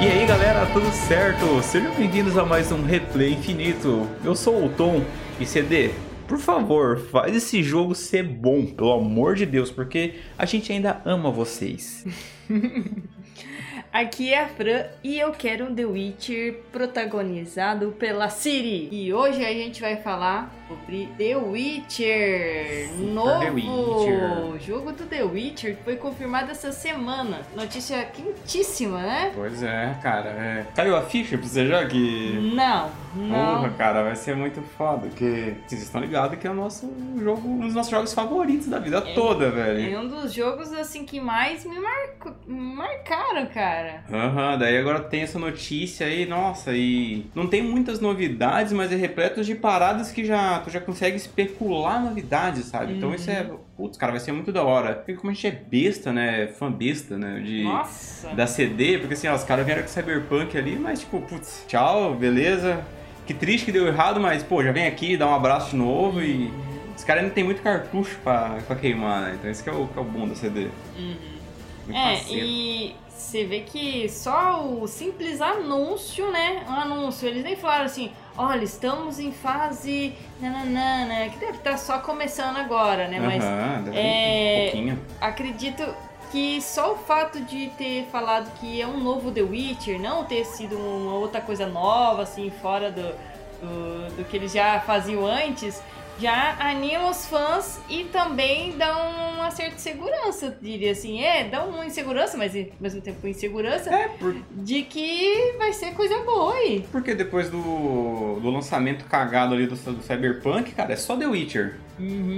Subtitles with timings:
[0.00, 1.60] E aí galera, tudo certo?
[1.60, 4.08] Sejam bem-vindos a mais um Replay Infinito.
[4.24, 5.02] Eu sou o Tom
[5.40, 5.90] e CD,
[6.28, 11.02] por favor, faz esse jogo ser bom, pelo amor de Deus, porque a gente ainda
[11.04, 12.06] ama vocês.
[13.92, 18.88] Aqui é a Fran e eu quero um The Witcher protagonizado pela Siri.
[18.90, 24.60] E hoje a gente vai falar sobre The Witcher, Super novo The Witcher.
[24.60, 27.40] jogo do The Witcher que foi confirmado essa semana.
[27.54, 29.32] Notícia quentíssima, né?
[29.34, 30.30] Pois é, cara.
[30.30, 30.66] É...
[30.74, 32.52] Caiu a ficha pra você já que.
[32.54, 33.56] Não, não.
[33.56, 35.08] Porra, cara, vai ser muito foda.
[35.08, 38.78] Porque vocês estão ligados que é o nosso jogo, um dos nossos jogos favoritos da
[38.78, 39.94] vida toda, velho.
[39.94, 44.04] É um dos jogos assim que mais me, marco, me marcaram, cara.
[44.12, 48.96] Aham, daí agora tem essa notícia aí, nossa, e não tem muitas novidades, mas é
[48.96, 52.94] repleto de paradas que já tu já consegue especular novidades, sabe?
[52.94, 53.46] Então isso é,
[53.76, 54.94] putz, cara, vai ser muito da hora.
[54.94, 58.28] Porque como a gente é besta, né, fã besta, né, de Nossa.
[58.34, 62.14] da CD, porque assim, ó, os caras vieram com Cyberpunk ali, mas tipo, putz, tchau,
[62.14, 62.82] beleza.
[63.26, 66.20] Que triste que deu errado, mas pô, já vem aqui, dá um abraço de novo
[66.20, 66.50] e
[66.96, 69.36] os caras ainda tem muito cartucho pra, pra queimar, né?
[69.38, 70.68] Então esse que é o, que é o bom da CD.
[71.86, 72.46] Muito É, parceiro.
[72.46, 76.64] e você vê que só o simples anúncio, né?
[76.68, 81.98] Um anúncio, eles nem falaram assim, olha, estamos em fase nananana, que deve estar só
[81.98, 83.20] começando agora, né?
[83.20, 85.00] Mas Aham, deve é, um pouquinho.
[85.20, 85.94] acredito
[86.30, 90.44] que só o fato de ter falado que é um novo The Witcher, não ter
[90.46, 95.82] sido uma outra coisa nova, assim, fora do, do, do que eles já faziam antes,
[96.20, 101.20] já anima os fãs e também dá uma certa segurança, diria assim.
[101.22, 105.92] É, dá uma insegurança, mas ao mesmo tempo insegurança, É, por- de que vai ser
[105.94, 106.84] coisa boa aí.
[106.92, 111.76] porque depois do, do lançamento cagado ali do, do Cyberpunk, cara, é só The Witcher.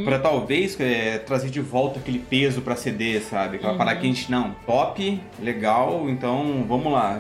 [0.05, 3.57] Pra talvez é, trazer de volta aquele peso pra CD, sabe?
[3.57, 3.79] Aquela Uhum.
[3.79, 7.19] parada que a gente, não, top, legal, então vamos lá.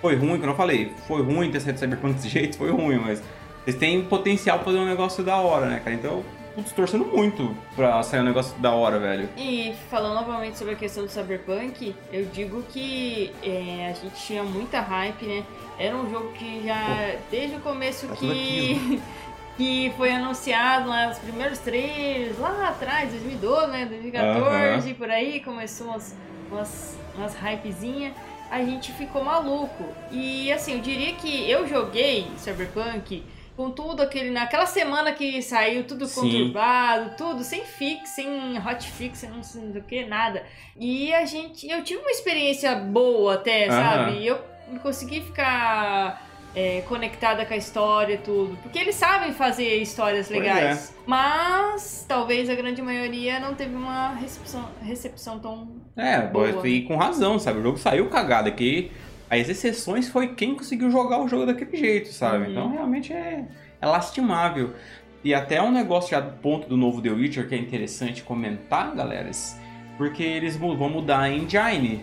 [0.00, 3.22] Foi ruim, como eu falei, foi ruim ter saído Cyberpunk desse jeito, foi ruim, mas
[3.70, 5.94] eles têm potencial pra fazer um negócio da hora, né, cara?
[5.94, 9.28] Então, putz, torcendo muito pra sair um negócio da hora, velho.
[9.36, 14.42] E falando novamente sobre a questão do Cyberpunk, eu digo que é, a gente tinha
[14.42, 15.44] muita hype, né?
[15.78, 19.00] Era um jogo que já, desde o começo tá que,
[19.56, 23.86] que foi anunciado lá, os primeiros trailers, lá atrás, 2012, né?
[23.86, 26.14] 2014, por aí, começou umas,
[26.50, 28.12] umas, umas hypezinhas.
[28.50, 29.84] A gente ficou maluco.
[30.10, 33.22] E assim, eu diria que eu joguei Cyberpunk
[33.60, 34.30] com tudo aquele.
[34.30, 36.22] Naquela semana que saiu tudo Sim.
[36.22, 40.42] conturbado, tudo sem fix, sem hotfix, sem não sei do que, nada.
[40.78, 41.68] E a gente.
[41.68, 43.82] Eu tive uma experiência boa até, Aham.
[43.82, 44.26] sabe?
[44.26, 44.38] Eu
[44.82, 46.26] consegui ficar.
[46.52, 48.56] é, conectada com a história e tudo.
[48.62, 50.94] Porque eles sabem fazer histórias Pois legais.
[51.06, 55.68] Mas talvez a grande maioria não teve uma recepção, recepção tão.
[55.96, 56.66] É, Boa.
[56.66, 57.60] e com razão, sabe?
[57.60, 58.90] O jogo saiu cagado aqui.
[59.30, 62.44] As exceções foi quem conseguiu jogar o jogo daquele jeito, sabe?
[62.44, 62.50] Uhum.
[62.50, 63.44] Então realmente é,
[63.80, 64.72] é lastimável.
[65.22, 68.94] E até um negócio já do ponto do novo The Witcher que é interessante comentar,
[68.94, 69.30] galera,
[69.96, 72.02] porque eles vão mudar a engine.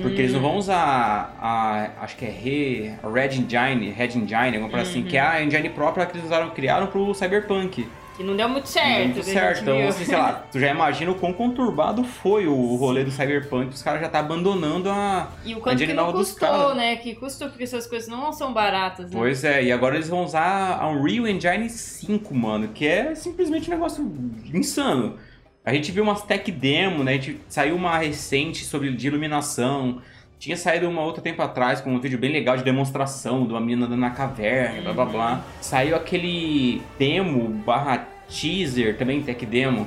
[0.00, 1.90] Porque eles não vão usar a.
[2.02, 5.08] Acho que é Re, a Red Engine, Red Engine, alguma coisa assim, Uhum.
[5.08, 7.88] que é a engine própria que eles usaram, criaram pro Cyberpunk.
[8.16, 8.96] Que não deu muito certo.
[8.96, 9.62] deu muito certo.
[9.62, 13.74] Então, assim, sei lá, tu já imagina o quão conturbado foi o rolê do Cyberpunk,
[13.74, 15.30] os caras já tá abandonando a.
[15.44, 16.76] E o quanto que não custou, caras.
[16.76, 16.96] né?
[16.96, 19.16] Que custou, porque essas coisas não são baratas, né?
[19.16, 23.70] Pois é, e agora eles vão usar a Unreal Engine 5, mano, que é simplesmente
[23.70, 24.04] um negócio
[24.52, 25.16] insano.
[25.64, 27.12] A gente viu umas tech demo, né?
[27.12, 30.02] A gente saiu uma recente sobre de iluminação.
[30.42, 33.60] Tinha saído uma outra tempo atrás com um vídeo bem legal de demonstração de uma
[33.60, 35.44] menina andando na caverna, blá blá blá.
[35.60, 39.86] Saiu aquele demo barra teaser, também tech demo,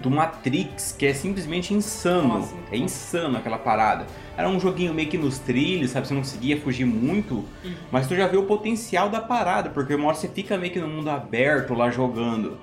[0.00, 2.28] do Matrix, que é simplesmente insano.
[2.28, 4.06] Nossa, é insano aquela parada.
[4.38, 6.08] Era um joguinho meio que nos trilhos, sabe?
[6.08, 7.44] Você não conseguia fugir muito.
[7.92, 10.80] Mas tu já vê o potencial da parada, porque uma hora você fica meio que
[10.80, 12.56] no mundo aberto lá jogando.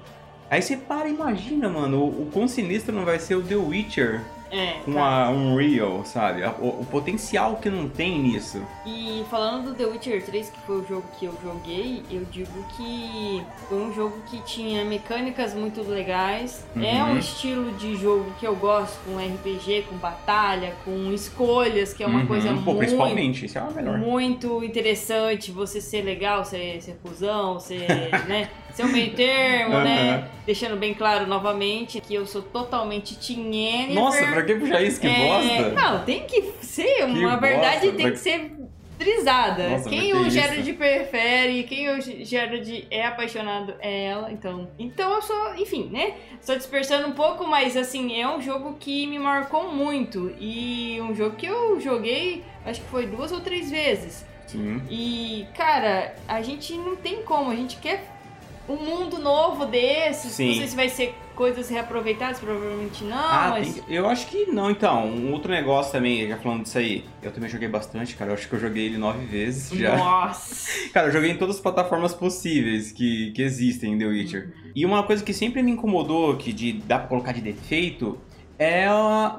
[0.50, 3.57] Aí você para e imagina, mano, o, o quão sinistro não vai ser o The
[3.57, 4.21] Witcher
[4.51, 5.25] É, com tá.
[5.27, 6.44] a Unreal, sabe?
[6.59, 8.62] O, o potencial que não tem nisso.
[8.86, 12.51] E falando do The Witcher 3, que foi o jogo que eu joguei, eu digo
[12.75, 16.65] que foi um jogo que tinha mecânicas muito legais.
[16.75, 17.13] É Uhum.
[17.13, 22.07] um estilo de jogo que eu gosto, com RPG, com batalha, com escolhas, que é
[22.07, 22.27] uma Uhum.
[22.27, 23.97] coisa Pô, muito principalmente, isso é o melhor.
[23.97, 27.88] muito interessante você ser legal, ser, ser cuzão, ser,
[28.27, 30.15] né, ser um meio termo, né?
[30.15, 30.27] Aham.
[30.45, 33.94] Deixando bem claro novamente que eu sou totalmente Yennefer.
[33.94, 34.99] Nossa, pra que puxar isso?
[34.99, 35.69] Que É, bosta!
[35.81, 38.51] Não, tem que ser, uma Que verdade bosta, tem pra- que ser
[38.97, 39.69] trisada.
[39.69, 40.77] Nossa, quem o Gerard isso?
[40.77, 44.67] prefere, quem o Gerard é apaixonado é ela, então.
[44.77, 46.13] Então eu sou, enfim, né?
[46.39, 50.31] Só dispersando um pouco, mas assim, é um jogo que me marcou muito.
[50.39, 54.23] E um jogo que eu joguei, acho que foi duas ou três vezes.
[54.45, 54.81] Sim.
[54.89, 58.03] E, cara, a gente não tem como, a gente quer
[58.69, 60.33] um mundo novo desses.
[60.33, 60.49] Sim.
[60.49, 63.74] Não sei se vai ser coisas reaproveitadas, provavelmente não, Ah, mas.
[63.75, 65.06] tem- eu acho que não, então.
[65.07, 67.06] Um outro negócio também, já falando disso aí.
[67.22, 68.31] Eu também joguei bastante, cara.
[68.31, 69.95] Eu acho que eu joguei ele nove vezes já.
[69.95, 70.66] Nossa!
[70.94, 74.54] Cara, eu joguei em todas as plataformas possíveis que, que existem em The Witcher.
[74.75, 78.18] E uma coisa que sempre me incomodou, que de, dá pra colocar de defeito,
[78.60, 79.38] é a,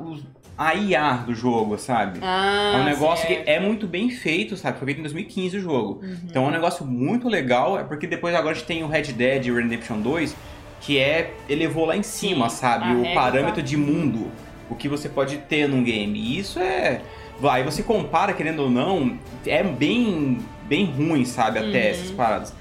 [0.59, 2.19] a IA do jogo, sabe?
[2.23, 3.45] Ah, é um negócio certo.
[3.45, 4.79] que é muito bem feito, sabe?
[4.79, 6.01] Foi feito em 2015 o jogo.
[6.03, 6.17] Uhum.
[6.25, 9.05] Então é um negócio muito legal, é porque depois agora a gente tem o Red
[9.13, 10.35] Dead Redemption 2,
[10.83, 12.95] que é elevou lá em cima, Sim, sabe?
[12.95, 14.31] O parâmetro tá- de mundo,
[14.69, 16.19] o que você pode ter num game.
[16.19, 17.01] E isso é.
[17.41, 20.39] Vai, você compara, querendo ou não, é bem,
[20.69, 21.59] bem ruim, sabe?
[21.59, 21.91] Até Uhum.
[21.91, 22.55] essas paradas.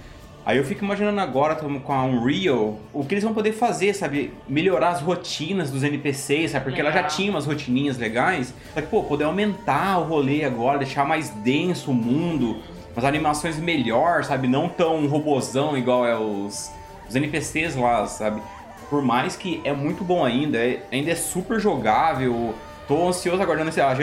[0.44, 4.34] Aí eu fico imaginando agora com a Unreal, o que eles vão poder fazer, sabe?
[4.50, 6.66] Melhorar as rotinas dos NPCs, sabe?
[6.66, 7.12] Porque ela já Legal.
[7.12, 8.52] tinha umas rotininhas legais.
[8.74, 12.58] Só que, pô, poder aumentar o rolê agora, deixar mais denso o mundo,
[12.96, 14.48] umas animações melhor, sabe?
[14.48, 16.72] Não tão robozão igual é os,
[17.12, 18.42] os NPCs lá, sabe?
[18.90, 22.56] Por mais que é muito bom ainda, é- ainda é super jogável.
[22.88, 23.94] Tô ansioso aguardando esse, a,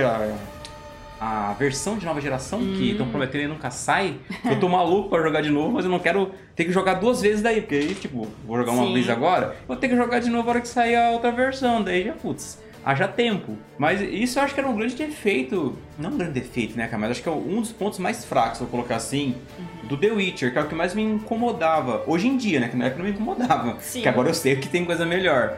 [1.21, 4.17] a versão de nova geração que estão prometendo e nunca sai.
[4.45, 7.21] Eu tô maluco pra jogar de novo, mas eu não quero ter que jogar duas
[7.21, 8.95] vezes daí, porque aí, tipo, vou jogar uma Sim.
[8.95, 11.83] vez agora, vou ter que jogar de novo na hora que sair a outra versão,
[11.83, 13.57] daí já, putz, haja tempo.
[13.79, 16.99] Mas isso eu acho que era um grande defeito, não um grande defeito, né, cara,
[16.99, 19.35] mas acho que é um dos pontos mais fracos, vou colocar assim,
[19.85, 22.03] do The Witcher, que é o que mais me incomodava.
[22.07, 24.03] Hoje em dia, né, que na época não me incomodava, Sim.
[24.03, 25.57] que agora eu sei que tem coisa melhor.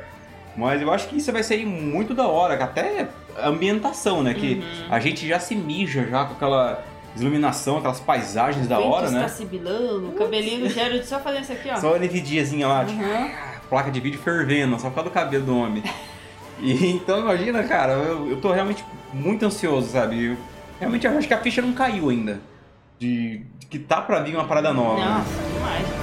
[0.57, 3.07] Mas eu acho que isso vai sair muito da hora, até
[3.39, 4.35] a ambientação, né?
[4.35, 4.63] Que Uhum.
[4.91, 6.85] a gente já se mija já com aquela
[7.17, 9.29] iluminação, aquelas paisagens da O vento hora, está né?
[9.29, 11.77] sibilando, o cabelinho do Gerard só fazendo isso aqui, ó.
[11.77, 13.31] Só a NVIDIAzinha lá, tipo, Uhum.
[13.69, 15.83] placa de vídeo fervendo, só por causa do cabelo do homem.
[16.63, 20.25] E então imagina, cara, eu, eu tô realmente muito ansioso, sabe?
[20.25, 20.37] Eu,
[20.79, 22.41] realmente eu acho que a ficha não caiu ainda.
[22.99, 25.03] De, de que tá pra vir uma parada nova.
[25.03, 26.00] Nossa, demais.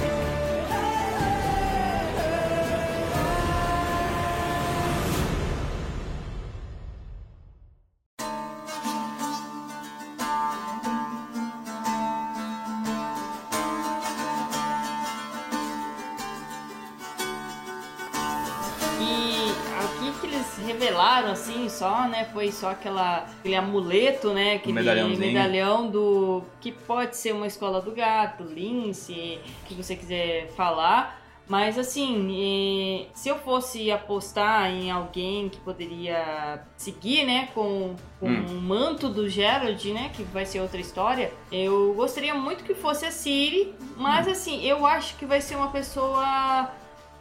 [22.18, 22.28] Né?
[22.32, 24.54] Foi só aquela, aquele amuleto, né?
[24.54, 25.32] Aquele medalhãozinho.
[25.32, 26.42] medalhão do.
[26.60, 31.16] que pode ser uma escola do gato, lince, o que você quiser falar.
[31.48, 38.44] Mas assim, se eu fosse apostar em alguém que poderia seguir, né, com, com Hum.
[38.50, 43.06] o manto do Gerald, né, que vai ser outra história, eu gostaria muito que fosse
[43.06, 44.30] a Siri, mas Hum.
[44.32, 46.70] assim, eu acho que vai ser uma pessoa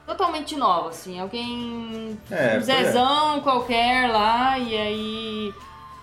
[0.07, 2.59] totalmente nova, assim, alguém É, um é.
[2.61, 5.53] Zezão qualquer lá, e aí,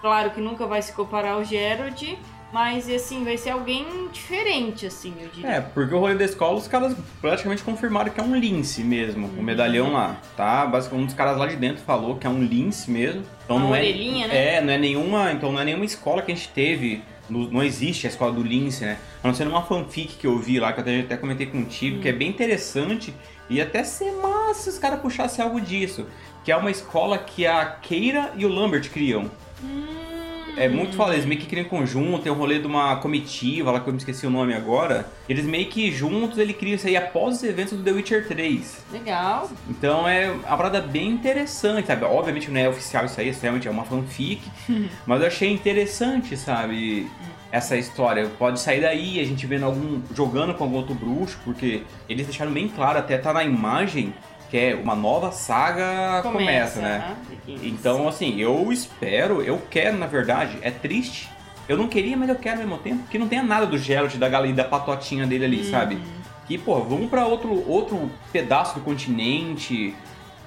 [0.02, 2.18] claro que nunca vai se comparar ao Gerald,
[2.52, 5.50] mas assim, vai ser alguém diferente, assim, eu diria.
[5.50, 9.26] É, porque o rolê da escola, os caras praticamente confirmaram que é um lince mesmo,
[9.38, 10.66] o medalhão lá, tá?
[10.66, 13.24] Basicamente, um dos caras lá de dentro falou que é um lince mesmo.
[13.44, 14.54] Então Uma não orelhinha, é, né?
[14.56, 18.06] É, não é nenhuma, então não é nenhuma escola que a gente teve, não existe
[18.06, 18.98] a escola do lince, né?
[19.22, 22.00] A não ser numa fanfic que eu vi lá, que eu até, até comentei contigo,
[22.00, 23.12] que é bem interessante
[23.48, 26.06] e até ser massa se os caras puxassem algo disso.
[26.44, 29.30] Que é uma escola que a Keira e o Lambert criam.
[29.62, 29.86] Hum,
[30.56, 33.72] É muito foda, eles meio que criam em conjunto, tem o rolê de uma comitiva
[33.72, 35.08] lá que eu me esqueci o nome agora.
[35.28, 38.84] Eles meio que juntos ele cria isso aí após os eventos do The Witcher 3.
[38.92, 39.50] Legal.
[39.68, 42.04] Então é uma parada bem interessante, sabe?
[42.04, 44.42] Obviamente não é oficial isso aí, isso realmente é uma fanfic.
[45.06, 47.10] mas eu achei interessante, sabe?
[47.54, 48.28] Essa história.
[48.36, 50.02] Pode sair daí, a gente vendo algum.
[50.12, 54.12] jogando com algum outro bruxo, porque eles deixaram bem claro, até tá na imagem,
[54.50, 57.14] que é uma nova saga começa, né?
[57.14, 61.30] ah, Então, assim, eu espero, eu quero, na verdade, é triste.
[61.68, 64.16] Eu não queria, mas eu quero ao mesmo tempo, que não tenha nada do Geralt,
[64.16, 65.98] da galera, da patotinha dele ali, sabe?
[66.48, 69.94] Que, pô, vamos pra outro, outro pedaço do continente,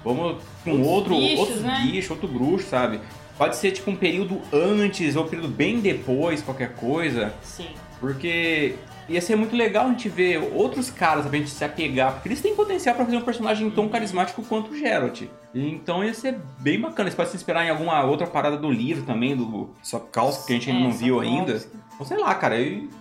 [0.04, 1.88] vamos com outro, bichos, outros né?
[1.90, 3.00] bichos, outro bruxo, sabe?
[3.38, 7.34] Pode ser, tipo, um período antes ou um período bem depois, qualquer coisa.
[7.42, 7.70] Sim.
[8.00, 8.76] Porque
[9.10, 12.42] ia ser muito legal a gente ver outros caras pra gente se apegar, porque eles
[12.42, 15.24] têm potencial pra fazer um personagem tão carismático quanto o Geralt.
[15.54, 17.08] Então ia ser bem bacana.
[17.08, 20.56] Eles podem se inspirar em alguma outra parada do livro também, do Sokowski, que a
[20.56, 21.64] gente ainda É, não viu ainda.
[21.96, 22.56] Então sei lá, cara,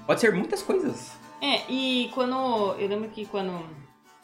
[0.07, 1.13] pode ser muitas coisas.
[1.43, 2.75] É, e quando.
[2.79, 3.53] Eu lembro que quando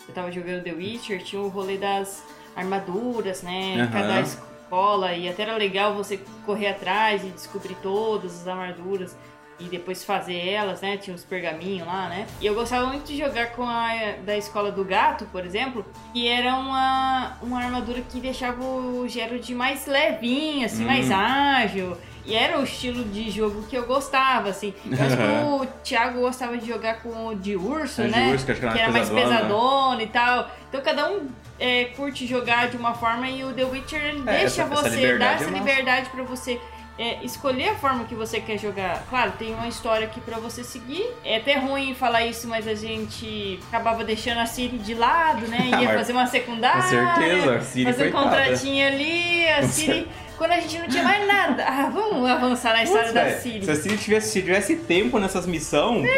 [0.09, 2.23] eu tava jogando The Witcher, tinha o rolê das
[2.57, 3.75] armaduras, né?
[3.81, 3.91] Aham.
[3.91, 9.15] Cada escola, e até era legal você correr atrás e descobrir todas as armaduras.
[9.61, 10.97] e depois fazer elas, né?
[10.97, 12.27] Tinha uns pergaminhos lá, né?
[12.41, 13.91] E eu gostava muito de jogar com a
[14.25, 19.55] da escola do gato, por exemplo, que era uma, uma armadura que deixava o Gerald
[19.55, 20.87] mais levinho, assim, Hum.
[20.87, 21.97] mais ágil.
[22.25, 24.73] E era o estilo de jogo que eu gostava, assim.
[24.87, 28.31] Eu acho que o Thiago gostava de jogar com o de urso, É, de né?
[28.33, 30.51] urso, que que era que era mais pesadona e tal.
[30.69, 31.29] Então cada um
[31.63, 34.67] é, curte jogar de uma forma e o The Witcher ele É, deixa essa- essa
[34.69, 35.65] você, dá liberdade essa é massa.
[35.65, 36.61] liberdade pra você
[36.99, 39.03] é, escolher a forma que você quer jogar.
[39.09, 41.09] Claro, tem uma história aqui pra você seguir.
[41.25, 45.59] É até ruim falar isso, mas a gente acabava deixando a Siri de lado, né?
[45.81, 46.83] Ia fazer uma secundária.
[46.83, 50.09] Com certeza, a Siri, Fazer um contratinho ali, a Com Siri.
[50.39, 51.65] Quando a gente não tinha mais nada.
[51.65, 53.65] Ah, vamos avançar na história Putz, da Siri.
[53.65, 56.09] Se a Siri tivesse, se tivesse tempo nessas missões,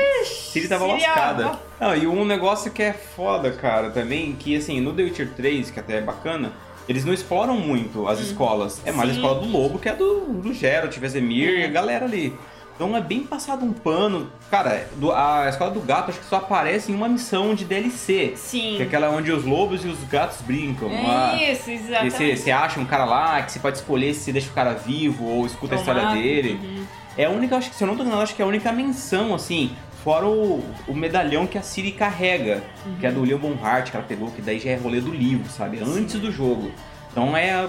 [0.52, 1.46] Siri tava Siri, ó, lascada.
[1.80, 1.84] ó.
[1.88, 5.70] Não, e um negócio que é foda, cara, também, que assim, no The Witcher 3,
[5.70, 6.52] que até é bacana,
[6.88, 8.80] eles não exploram muito as escolas.
[8.84, 9.18] É mais a Sim.
[9.20, 11.60] escola do Lobo, que é do, do Geralt, Vesemir É.
[11.60, 12.34] e a galera ali.
[12.74, 14.30] Então é bem passado um pano.
[14.50, 18.34] Cara, a escola do gato acho que só aparece em uma missão de DLC.
[18.36, 18.74] Sim.
[18.76, 20.90] Que é aquela onde os lobos e os gatos brincam.
[20.90, 22.16] É isso, Que exatamente.
[22.16, 25.24] você, você acha um cara lá que você pode escolher se deixa o cara vivo
[25.24, 26.58] ou escuta a história dele.
[26.62, 26.84] Uhum.
[27.16, 28.72] É a única, acho que se eu não tô enganado, acho que é a única
[28.72, 29.70] menção, assim,
[30.02, 32.60] fora o, o medalhão que a Siri carrega,
[32.98, 35.48] que é do Leon Bonhart, que ela pegou, que daí já é rolê do livro,
[35.48, 35.78] sabe?
[35.80, 36.72] Antes do jogo.
[37.12, 37.68] Então é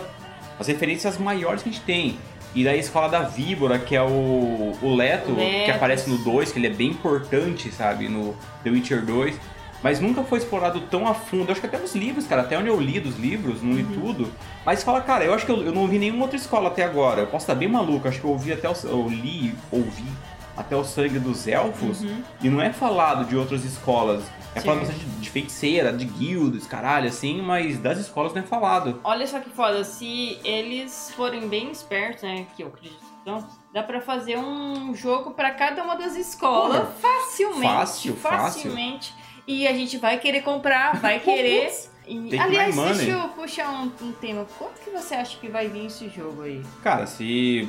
[0.59, 2.17] as referências maiores que a gente tem.
[2.55, 5.65] E daí a escola da Víbora, que é o, o Leto, Leto.
[5.65, 8.07] que aparece no 2, que ele é bem importante, sabe?
[8.07, 8.33] No
[8.63, 9.35] The Witcher 2.
[9.83, 11.49] Mas nunca foi explorado tão a fundo.
[11.49, 12.41] Eu acho que até nos livros, cara.
[12.43, 13.91] Até onde eu li dos livros, não li Uhum.
[14.01, 14.31] tudo.
[14.65, 17.21] Mas fala, cara, eu acho que eu, eu não ouvi nenhuma outra escola até agora.
[17.21, 18.07] Eu posso estar bem maluco.
[18.07, 18.73] Acho que eu ouvi até o.
[18.85, 20.05] Eu li, ouvi
[20.57, 22.01] até o sangue dos elfos.
[22.01, 22.23] Uhum.
[22.41, 24.23] E não é falado de outras escolas.
[24.55, 24.65] É Sim.
[24.67, 29.01] falado bastante de, feiticeira, de guildas, caralho, assim, mas das escolas não é falado.
[29.03, 33.45] Olha só que foda, se eles forem bem espertos, né, que eu acredito que são,
[33.73, 37.61] dá pra fazer um jogo pra cada uma das escolas Porra, facilmente.
[37.67, 38.39] fácil, fácil.
[38.63, 39.13] facilmente.
[39.45, 41.71] E a gente vai querer comprar, vai querer.
[42.07, 44.45] E, aliás, deixa eu puxar um, um tema.
[44.57, 46.63] Quanto que você acha que vai vir esse jogo aí?
[46.81, 47.67] Cara, se.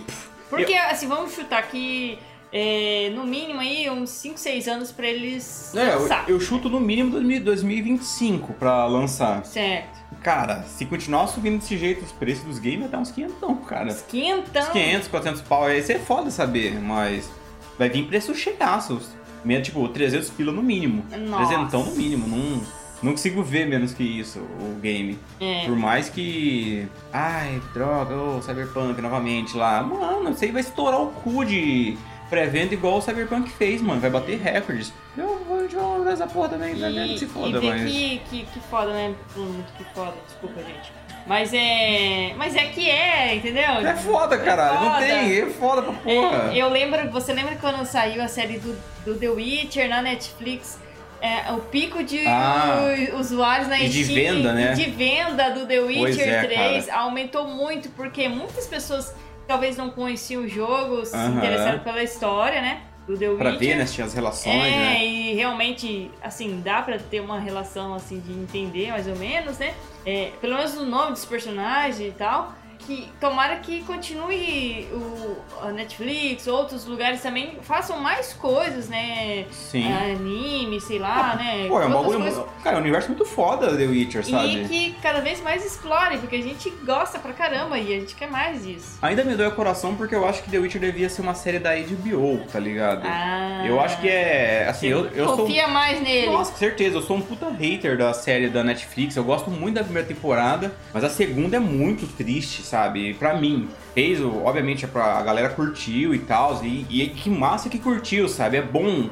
[0.48, 2.18] Porque, assim, vamos chutar que
[2.52, 6.24] é, no mínimo aí uns 5, 6 anos pra eles É, eu, lançar.
[6.28, 9.44] eu chuto no mínimo 2000 2025 pra lançar.
[9.44, 9.96] Certo.
[10.22, 13.88] Cara, se continuar subindo desse jeito os preços dos games, até uns 500, cara.
[13.88, 14.62] Uns quinhentão.
[14.62, 17.30] Uns 500, 400 pau, aí é foda saber, mas
[17.78, 19.10] vai vir preço chegaços.
[19.44, 21.04] Meio, tipo, 300 pila no mínimo.
[21.28, 21.46] Nossa.
[21.54, 22.60] 300 no mínimo, não,
[23.02, 25.16] não consigo ver menos que isso o game.
[25.38, 25.64] É.
[25.66, 26.88] Por mais que.
[27.12, 29.82] Ai, droga, ô, Cyberpunk novamente lá.
[29.82, 31.96] Mano, isso aí vai estourar o cu de
[32.28, 34.00] pré-venda igual o Cyberpunk fez, mano.
[34.00, 34.92] Vai bater recordes.
[35.16, 37.12] Eu vou jogar essa porra também, tá vendo?
[37.12, 37.90] E, Se foda, mas.
[37.90, 39.14] que, que, que foda, né?
[39.28, 40.92] Falando muito que foda, desculpa, gente.
[41.26, 42.34] Mas é.
[42.36, 43.64] Mas é que é, entendeu?
[43.64, 44.80] É foda, caralho.
[44.80, 45.06] Não foda.
[45.06, 46.52] tem, é foda pra porra.
[46.52, 50.78] É, eu lembro, você lembra quando saiu a série do, do The Witcher na Netflix?
[51.20, 52.78] É, o pico de Ah.
[53.18, 54.74] usuários na E de Steam, venda, né?
[54.74, 59.14] de venda do The Witcher Pois é, 3 aumentou muito, porque muitas pessoas
[59.46, 62.82] talvez não conheciam o jogo, se interessaram pela história, né?
[63.06, 63.58] Do The Pra Witcher.
[63.68, 63.82] ver, né?
[63.84, 65.04] Assistir as relações, É, né?
[65.04, 69.74] e realmente, assim, dá pra ter uma relação, assim, de entender mais ou menos, né?
[70.04, 72.52] É, pelo menos no nome dos personagens e tal.
[72.86, 79.44] Que tomara que continue o, a Netflix, outros lugares também façam mais coisas, né?
[79.50, 79.90] Sim.
[79.92, 81.66] Anime, sei lá, né?
[81.68, 82.20] Pô, é um bagulho.
[82.20, 82.44] coisas.
[82.62, 84.62] Cara, é um universo muito foda The Witcher, sabe?
[84.62, 88.14] E que cada vez mais explorem, porque a gente gosta pra caramba e a gente
[88.14, 88.98] quer mais disso.
[89.02, 91.58] Ainda me dói o coração porque eu acho que The Witcher devia ser uma série
[91.58, 93.02] da HBO, tá ligado?
[93.04, 94.66] Ah, Eu acho que é.
[94.68, 95.38] Assim, eu, eu sou.
[95.38, 96.30] Confia mais nele.
[96.30, 99.16] Nossa, com certeza, eu sou um puta hater da série da Netflix.
[99.16, 102.75] Eu gosto muito da primeira temporada, mas a segunda é muito triste, sabe?
[103.18, 103.68] Pra mim.
[103.94, 106.62] Fez, obviamente, é pra, a galera curtiu e tal.
[106.64, 108.56] E, e que massa que curtiu, sabe?
[108.58, 109.08] É bom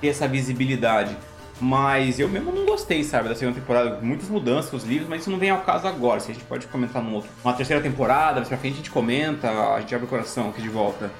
[0.00, 1.16] ter essa visibilidade.
[1.58, 3.98] Mas eu mesmo não gostei, sabe, da segunda temporada.
[4.02, 6.20] Muitas mudanças com os livros, mas isso não vem ao caso agora.
[6.20, 7.30] Se a gente pode comentar num outro.
[7.42, 10.60] Uma terceira temporada, mais pra frente a gente comenta, a gente abre o coração aqui
[10.60, 11.10] de volta.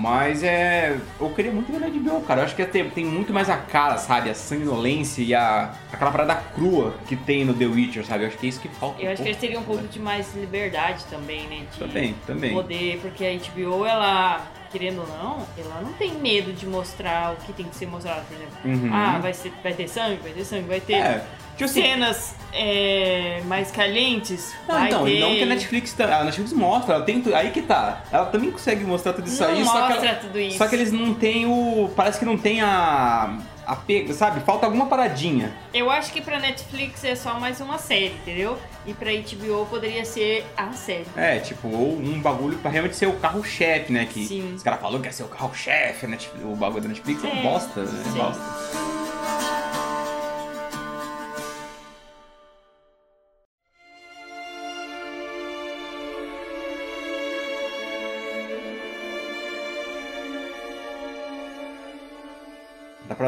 [0.00, 0.96] Mas é.
[1.20, 2.40] Eu queria muito ver na HBO, cara.
[2.40, 4.30] Eu acho que ter- tem muito mais a cara, sabe?
[4.30, 5.72] A sanguinolência e a.
[5.92, 8.24] aquela parada crua que tem no The Witcher, sabe?
[8.24, 9.00] Eu acho que é isso que falta.
[9.02, 9.40] Eu um acho que eles pouco.
[9.40, 11.66] teriam um pouco de mais liberdade também, né?
[11.70, 12.52] De Também, também.
[12.54, 14.40] poder, porque a HBO, ela,
[14.72, 18.22] querendo ou não, ela não tem medo de mostrar o que tem que ser mostrado,
[18.26, 18.56] por exemplo.
[18.64, 18.94] Uhum.
[18.94, 21.24] Ah, vai, ser, vai ter sangue, vai ter sangue, vai ter É.
[21.60, 25.20] Tipo assim, cenas é, mais calientes, Não, vai então, ter...
[25.20, 25.92] não que a Netflix.
[25.92, 27.22] tá- A Netflix mostra, ela tem.
[27.34, 28.02] Aí que tá.
[28.10, 30.56] Ela também consegue mostrar tudo isso não aí, só que, mostra ela- tudo isso.
[30.58, 31.90] só que eles não têm o.
[31.94, 33.38] Parece que não tem a.
[33.66, 34.40] A pega, sabe?
[34.40, 35.52] Falta alguma paradinha.
[35.72, 38.58] Eu acho que pra Netflix é só mais uma série, entendeu?
[38.84, 41.06] E pra HBO poderia ser a série.
[41.16, 44.08] É, tipo, ou um bagulho pra realmente ser o carro-chefe, né?
[44.10, 44.54] Que Sim.
[44.56, 46.18] os caras falaram que ia ser o carro-chefe, né?
[46.42, 48.02] O bagulho da Netflix é, É, bosta, né?
[48.02, 48.18] sim.
[48.18, 49.09] Bosta.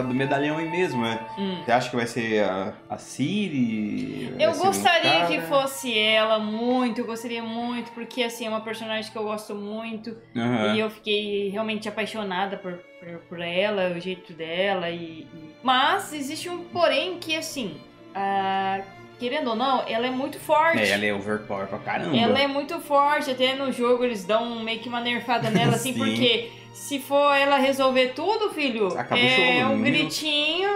[0.01, 1.19] Do medalhão aí mesmo, né?
[1.37, 1.59] Hum.
[1.65, 4.35] Você acha que vai ser a, a Siri?
[4.39, 5.27] Eu um gostaria cara?
[5.27, 9.55] que fosse ela muito, eu gostaria muito, porque assim, é uma personagem que eu gosto
[9.55, 10.17] muito.
[10.37, 10.75] Aham.
[10.75, 14.89] E eu fiquei realmente apaixonada por, por, por ela, o jeito dela.
[14.89, 17.77] E, e- Mas existe um porém que, assim,
[18.15, 18.81] ah,
[19.19, 20.79] querendo ou não, ela é muito forte.
[20.79, 22.17] É, ela é overpower pra caramba.
[22.17, 25.93] Ela é muito forte, até no jogo eles dão meio que uma nerfada nela, assim,
[25.95, 25.99] Sim.
[25.99, 30.69] porque se for ela resolver tudo, filho, Acaba é um gritinho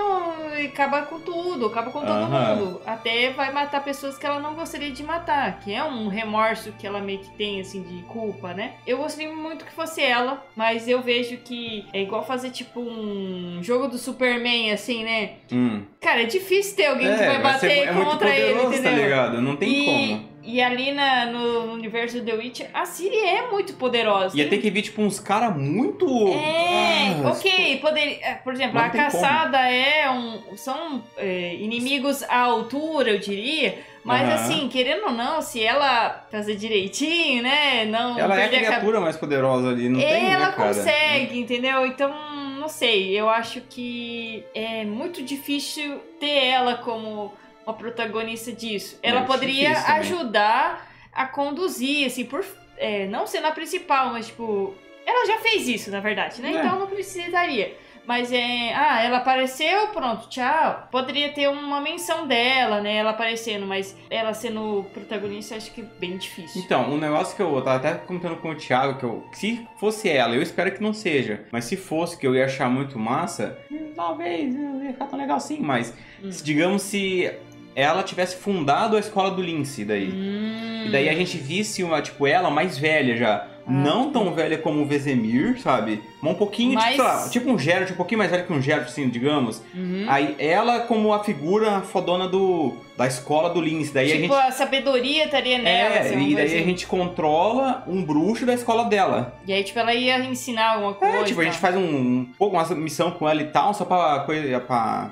[0.58, 2.56] e acaba com tudo, acaba com todo Aham.
[2.56, 2.80] mundo.
[2.86, 6.86] Até vai matar pessoas que ela não gostaria de matar, que é um remorso que
[6.86, 8.74] ela meio que tem, assim, de culpa, né?
[8.86, 13.58] Eu gostaria muito que fosse ela, mas eu vejo que é igual fazer, tipo, um
[13.62, 15.30] jogo do Superman, assim, né?
[15.52, 15.82] Hum.
[16.00, 18.48] Cara, é difícil ter alguém que É, vai vai ser- bater é muito contra ele,
[18.54, 18.92] poderoso, entendeu?
[18.92, 19.42] tá ligado?
[19.42, 20.35] Não tem e, como.
[20.46, 24.36] E ali na, no, universo do The Witcher, a Siri é muito poderosa.
[24.36, 26.06] Ia ter que vir, tipo, uns caras muito.
[26.28, 30.56] É, Ah, ok, poderia, é, por exemplo, a caçada é um.
[30.56, 33.76] São é, inimigos à altura, eu diria.
[34.04, 34.34] Mas Aham.
[34.34, 37.84] assim, querendo ou não, se ela fazer direitinho, né?
[37.86, 41.84] Não Ela é a criatura mais poderosa ali, não tem, ela né, consegue, entendeu?
[41.84, 42.14] Então,
[42.56, 47.32] não sei, eu acho que é muito difícil ter ela como
[47.66, 48.98] uma protagonista disso.
[49.02, 50.00] Ela É poderia difícil também.
[50.00, 52.44] ajudar a conduzir, assim, por
[52.78, 56.52] é, não sendo a principal, mas tipo, ela já fez isso, na verdade, né?
[56.52, 56.58] É.
[56.58, 57.76] Então não precisaria.
[58.06, 58.72] Mas é.
[58.72, 60.86] Ah, ela apareceu, pronto, tchau.
[60.92, 62.98] Poderia ter uma menção dela, né?
[62.98, 66.62] Ela aparecendo, mas ela sendo protagonista, acho que é bem difícil.
[66.62, 70.08] Então, um negócio que eu tava até comentando com o Thiago, que eu, se fosse
[70.08, 73.58] ela, eu espero que não seja, mas se fosse, que eu ia achar muito massa,
[73.96, 75.92] talvez, não ia ficar tão legal assim, mas
[76.22, 76.30] Hum.
[76.44, 77.28] digamos se
[77.76, 80.10] ela tivesse fundado a escola do Lince daí.
[80.10, 80.84] Hum.
[80.86, 83.46] E daí a gente visse uma, tipo, ela mais velha já.
[83.68, 86.00] Ah, não tão velha como o Vesemir, sabe?
[86.22, 88.62] Mas um pouquinho, Mas- tipo, lá, tipo um Geralt, um pouquinho mais velho que um
[88.62, 89.60] Geralt, assim, digamos.
[89.74, 90.06] Uhum.
[90.08, 93.92] Aí ela como a figura fodona do, da escola do Lince.
[93.92, 94.48] Daí tipo, a gente.
[94.48, 95.96] a sabedoria estaria nela.
[95.96, 96.64] É, assim, e daí coisa a assim.
[96.64, 99.34] gente controla um bruxo da escola dela.
[99.46, 101.16] E aí, tipo, ela ia ensinar alguma coisa.
[101.18, 103.84] É, tipo, a gente faz um, um pouco uma missão com ela e tal, só
[103.84, 105.10] pra, coisa, pra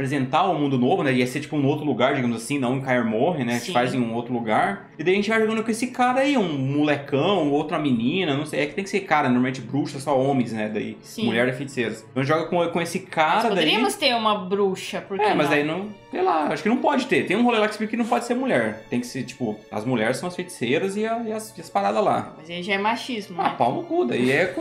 [0.00, 1.12] apresentar o mundo novo, né?
[1.12, 3.52] Ia ser tipo um outro lugar, digamos assim, não em Morre, né?
[3.52, 3.72] A gente Sim.
[3.72, 4.88] faz em um outro lugar.
[4.98, 8.46] E daí a gente vai jogando com esse cara aí, um molecão, outra menina, não
[8.46, 8.60] sei.
[8.60, 10.70] É que tem que ser cara, normalmente bruxa só homens, né?
[10.72, 11.26] Daí Sim.
[11.26, 12.04] mulher é feiticeiras.
[12.10, 13.48] Então joga com, com esse Mas cara daí.
[13.50, 15.50] poderíamos ter uma bruxa, porque É, mas não?
[15.54, 15.88] daí não.
[16.10, 17.26] Sei lá, acho que não pode ter.
[17.26, 18.84] Tem um rolê lá que explica que não pode ser mulher.
[18.88, 21.68] Tem que ser, tipo, as mulheres são as feiticeiras e, a- e as, e as
[21.70, 22.34] paradas lá.
[22.38, 23.54] Mas aí já é machismo, Ah, né?
[23.56, 24.60] pau no cu, daí é com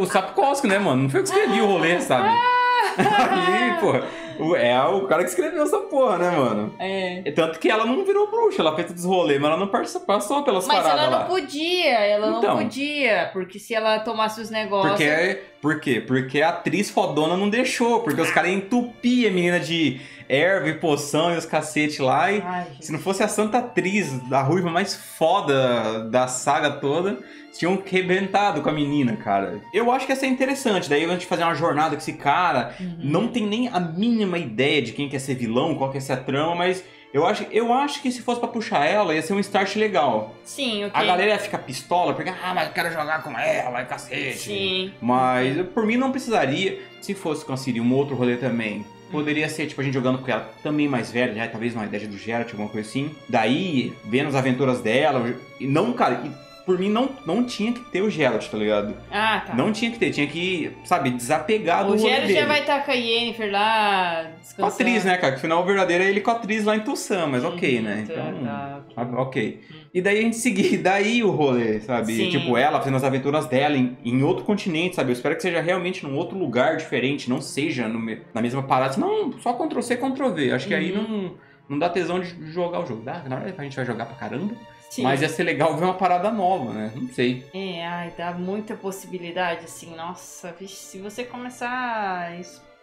[0.00, 1.02] o Sapkowski, né, mano?
[1.02, 2.28] Não foi eu que escrevi o rolê, sabe?
[2.96, 4.25] Aí, porra, o-
[4.56, 6.74] é o cara que escreveu essa porra, né, mano?
[6.78, 7.22] É.
[7.28, 9.68] É Tanto que ela não virou bruxa, ela fez todos os rolês, mas ela não
[9.68, 11.18] passou pelas Mas paradas ela lá.
[11.20, 12.54] não podia, ela Então.
[12.56, 14.90] não podia, porque se ela tomasse os negócios.
[14.92, 16.00] Porque, por quê?
[16.00, 20.74] Porque a atriz fodona não deixou, porque os caras entupiam a menina de erva e
[20.74, 24.70] poção e os cacete lá e Ai, Se não fosse a santa atriz, da ruiva
[24.70, 27.18] mais foda da saga toda,
[27.52, 29.60] tinham rebentado com a menina, cara.
[29.72, 30.88] Eu acho que ia ser interessante.
[30.88, 32.74] Daí a gente fazer uma jornada com esse cara.
[32.78, 32.96] Uhum.
[32.98, 36.16] Não tem nem a mínima ideia de quem quer ser vilão, qual quer ser a
[36.16, 39.40] trama, mas eu acho, eu acho que se fosse pra puxar ela, ia ser um
[39.40, 40.34] start legal.
[40.44, 41.00] Sim, ok.
[41.00, 44.38] A galera ia ficar pistola, porque, ah, mas eu quero jogar com ela, e cacete.
[44.38, 44.92] Sim.
[45.00, 46.78] Mas por mim não precisaria.
[47.00, 48.84] Se fosse com a Siri um outro rolê também.
[49.10, 52.08] Poderia ser, tipo, a gente jogando com ela também mais velha, já, talvez uma ideia
[52.08, 53.14] do Geralt, alguma coisa assim.
[53.28, 55.34] Daí, vendo as aventuras dela.
[55.60, 58.94] E não, cara, e por mim não, não tinha que ter o Geralt, tá ligado?
[59.10, 59.54] Ah, tá.
[59.54, 62.40] Não tinha que ter, tinha que, sabe, desapegar do o rolê Gero dele.
[62.40, 64.72] já vai estar com a Yennefer lá, Com a descansando.
[64.74, 65.32] atriz, né, cara?
[65.32, 68.04] Que o final verdadeiro é ele com a atriz lá em Tucson, mas ok, né?
[68.08, 68.44] tá, Então.
[68.44, 68.94] tá, ok.
[68.96, 69.60] ah, Ok.
[69.94, 72.12] E daí a gente seguir, daí o rolê, sabe?
[72.14, 72.28] Sim.
[72.30, 75.10] Tipo, ela fazendo as aventuras dela em, em outro continente, sabe?
[75.10, 77.98] Eu espero que seja realmente num outro lugar diferente, não seja no
[78.34, 78.96] na mesma parada.
[78.98, 80.52] Não, só Ctrl-C, Ctrl-V.
[80.52, 81.02] Acho que aí Uhum.
[81.22, 81.34] não,
[81.70, 83.02] não dá tesão de jogar o jogo.
[83.02, 84.54] Dá, na verdade a gente vai jogar pra caramba.
[84.90, 85.02] Sim.
[85.02, 86.92] Mas ia ser legal ver uma parada nova, né?
[86.94, 87.44] Não sei.
[87.52, 92.40] É, ai, dá muita possibilidade, assim, nossa, vixe, se você começar a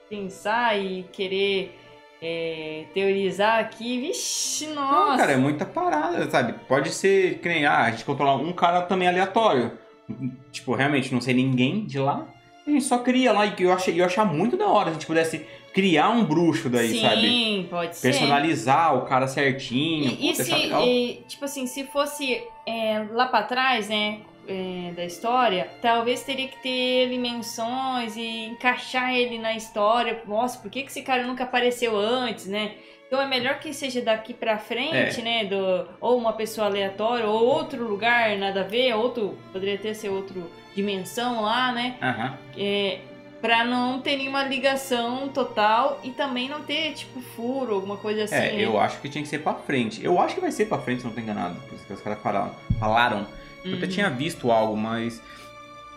[0.10, 1.76] pensar e querer
[2.22, 5.10] é, teorizar aqui, vixe, nossa.
[5.12, 6.54] Não, cara, é muita parada, sabe?
[6.68, 9.72] Pode ser que nem, ah, a gente controlar um cara também aleatório.
[10.52, 12.28] Tipo, realmente, não sei ninguém de lá.
[12.66, 14.94] A gente só cria lá e eu achei, eu achar muito da hora se a
[14.94, 17.68] gente pudesse criar um bruxo daí, Sim, sabe?
[17.70, 18.08] pode ser.
[18.12, 20.16] Personalizar o cara certinho.
[20.20, 25.04] E, e se, e, tipo assim, se fosse é, lá pra trás, né, é, da
[25.04, 30.22] história, talvez teria que ter ele menções e encaixar ele na história.
[30.28, 32.74] Nossa, por que, que esse cara nunca apareceu antes, né?
[33.08, 35.24] Então é melhor que seja daqui pra frente, É.
[35.24, 39.94] né, do, ou uma pessoa aleatória, ou outro lugar, nada a ver, outro, poderia ter
[39.94, 41.96] ser outro dimensão lá, né?
[42.02, 42.38] Aham.
[42.58, 42.98] É,
[43.44, 48.36] pra não ter nenhuma ligação total e também não ter, tipo, furo, alguma coisa assim.
[48.36, 50.02] É, eu acho que tinha que ser pra frente.
[50.02, 51.56] Eu acho que vai ser pra frente, se não tô enganado.
[51.68, 52.52] Por isso que os caras falaram.
[52.80, 53.28] falaram.
[53.66, 53.92] Eu até Uhum.
[53.92, 55.22] tinha visto algo, mas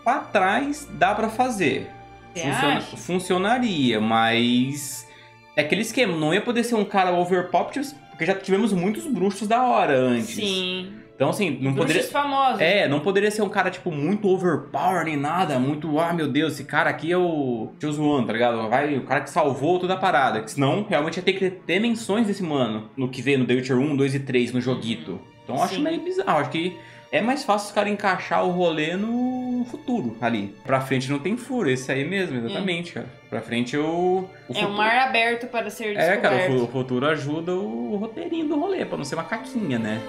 [0.03, 1.89] pra trás dá pra fazer.
[2.35, 5.07] Funciona- funcionaria, mas
[5.55, 7.71] é aquele esquema, não ia poder ser um cara overpop,
[8.09, 10.35] porque já tivemos muitos bruxos da hora antes.
[10.35, 10.93] Sim.
[11.17, 12.61] Então assim, não poderia famosos.
[12.61, 16.53] É, não poderia ser um cara, tipo, muito overpower nem nada, muito, ah, meu Deus,
[16.53, 18.69] esse cara aqui é o Josuan, tá ligado?
[18.69, 20.41] Vai, o cara que salvou toda a parada.
[20.43, 23.55] Que senão, realmente ia ter que ter menções desse mano no que veio no The
[23.55, 25.19] Witcher 1, 2 e 3, no joguito.
[25.43, 26.77] Então eu acho meio bizarro, acho que
[27.11, 30.53] é mais fácil os caras encaixar o rolê no futuro ali.
[30.63, 33.07] Pra frente não tem furo, esse aí mesmo, exatamente, cara.
[33.27, 33.83] Pra frente eu...
[33.85, 36.53] o É futuro- um mar aberto para ser É, cara, descoberto.
[36.53, 39.99] o fu- o futuro ajuda o roteirinho do rolê, pra não ser uma caquinha, né?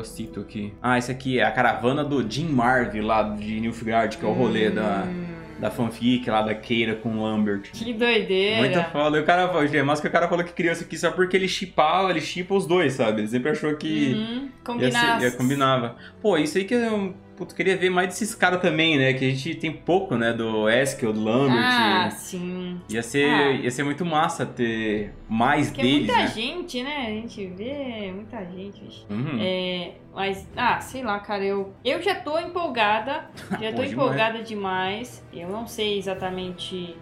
[0.00, 0.72] Um negocito aqui.
[0.82, 4.32] Ah, esse aqui é a caravana do Jim Marvey lá de Nilfgaard, que é o
[4.32, 5.26] rolê da, Hum,
[5.60, 7.70] da fanfic lá da Keira com o Lambert.
[7.72, 8.56] Que doideira.
[8.58, 9.18] Muito foda.
[9.18, 11.10] E o cara falou, é, mas que o cara falou que criou isso aqui só
[11.10, 13.20] porque ele chipava, ele chipa os dois, sabe?
[13.20, 15.22] Ele sempre achou que Uhum, combinasse.
[15.24, 15.96] ia combinava.
[16.22, 19.14] Pô, isso aí que eu putz, queria ver mais desses caras também, né?
[19.14, 20.30] Que a gente tem pouco, né?
[20.34, 21.56] Do Eskel, do Lambert.
[21.58, 22.78] Ah, sim.
[22.90, 23.52] Ia ser, Ah.
[23.52, 26.26] ia ser muito massa ter mais Porque é deles, muita né?
[26.28, 26.96] gente, né?
[27.06, 29.06] A gente vê muita gente.
[29.08, 29.38] Uhum.
[29.40, 33.24] É, mas, ah, sei lá, cara, eu, eu já tô empolgada.
[33.58, 35.24] Já tô Pô, empolgada demais.
[35.32, 36.94] Eu não sei exatamente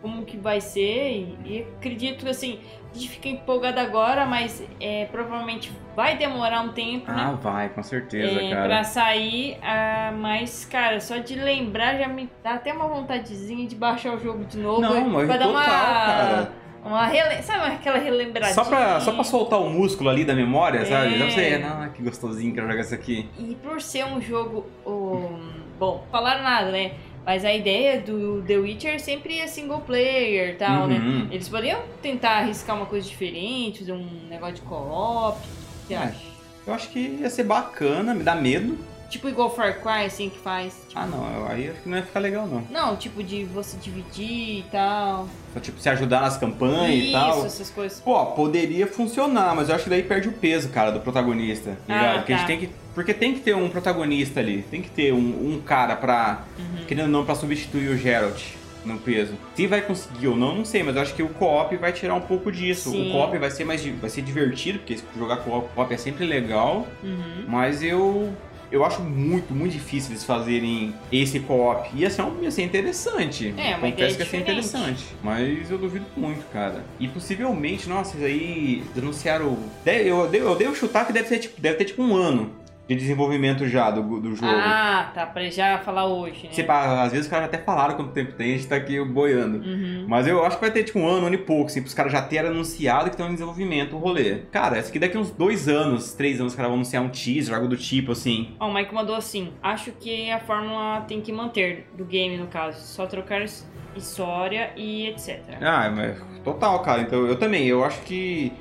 [0.00, 1.10] como que vai ser.
[1.12, 6.60] E, e acredito que, assim, a gente fica empolgada agora, mas é, provavelmente vai demorar
[6.62, 7.16] um tempo, né?
[7.26, 8.66] Ah, vai, com certeza, É, cara.
[8.66, 13.74] pra sair, ah, mas, cara, só de lembrar já me dá até uma vontadezinha de
[13.74, 14.80] baixar o jogo de novo.
[14.80, 15.64] Não, mas pra dar uma.
[15.64, 16.52] cara.
[16.84, 17.42] Uma rele...
[17.42, 18.54] Sabe aquela relembradinha?
[18.54, 21.16] Só pra, só pra soltar o músculo ali da memória, sabe?
[21.16, 21.18] É.
[21.18, 23.28] Dá pra você, ah, que gostosinho que eu jogar isso aqui.
[23.36, 24.64] E por ser um jogo.
[24.86, 26.92] um, bom, falar nada, né?
[27.28, 30.96] Mas a ideia do The Witcher sempre é single player e tal, né?
[30.96, 31.28] Uhum.
[31.30, 35.36] Eles poderiam tentar arriscar uma coisa diferente, fazer um negócio de co-op.
[35.36, 35.98] O que você É.
[35.98, 36.26] acha?
[36.66, 38.78] Eu acho que ia ser bacana, me dá medo.
[39.08, 40.74] Tipo igual Far Cry, assim, que faz.
[40.86, 42.62] tipo- Ah, não, eu- aí acho que não ia ficar legal, não.
[42.70, 45.28] Não, tipo de você dividir e tal.
[45.54, 47.46] Só, tipo, se ajudar nas campanhas Isso, e tal.
[47.46, 48.00] essas coisas.
[48.00, 51.78] Pô, poderia funcionar, mas eu acho que daí perde o peso, cara, do protagonista.
[51.86, 52.14] tá Ah?
[52.18, 52.40] Porque a tá.
[52.46, 52.74] gente tem que.
[52.94, 54.62] Porque tem que ter um protagonista ali.
[54.70, 55.18] Tem que ter um,
[55.54, 56.42] um cara pra.
[56.58, 56.84] Uhum.
[56.84, 58.42] Querendo ou não, pra substituir o Geralt
[58.84, 59.34] no peso.
[59.54, 62.14] Se vai conseguir ou não, não sei, mas eu acho que o co-op vai tirar
[62.14, 62.90] um pouco disso.
[62.90, 63.08] Sim.
[63.08, 67.44] O co-op vai ser mais vai ser divertido, porque jogar co-op é sempre legal, Uhum.
[67.46, 68.32] mas eu
[68.70, 71.88] eu acho muito, muito difícil eles fazerem esse co-op.
[71.94, 73.54] Ia ser, um, ia ser interessante.
[73.56, 75.04] É, uma Confesso ideia que ia ser interessante.
[75.22, 76.84] Mas eu duvido muito, cara.
[76.98, 79.58] E possivelmente, nossa, isso aí denunciaram.
[79.86, 82.50] Eu, eu, eu devo chutar que deve, ser, tipo, deve ter tipo um ano
[82.88, 84.50] de desenvolvimento já do, do jogo.
[84.50, 86.64] Ah, tá, pra já falar hoje, né?
[86.66, 89.58] Lá, às vezes os caras até falaram quanto tempo tem, a gente tá aqui boiando.
[89.58, 90.06] Uhum.
[90.08, 91.92] Mas eu acho que vai ter tipo um ano, um ano e pouco, assim, pros
[91.94, 94.38] caras já terem anunciado que estão em desenvolvimento o rolê.
[94.50, 97.54] Cara, essa aqui daqui uns dois anos, três anos, os caras vão anunciar um teaser,
[97.54, 98.56] algo do tipo, assim.
[98.58, 102.46] Ó, o Mike mandou assim: acho que a fórmula tem que manter do game, no
[102.46, 102.80] caso.
[102.80, 105.40] Só trocar his- história e etc.
[105.60, 107.02] Ah, mas total, cara.
[107.02, 108.52] Então eu também, eu acho que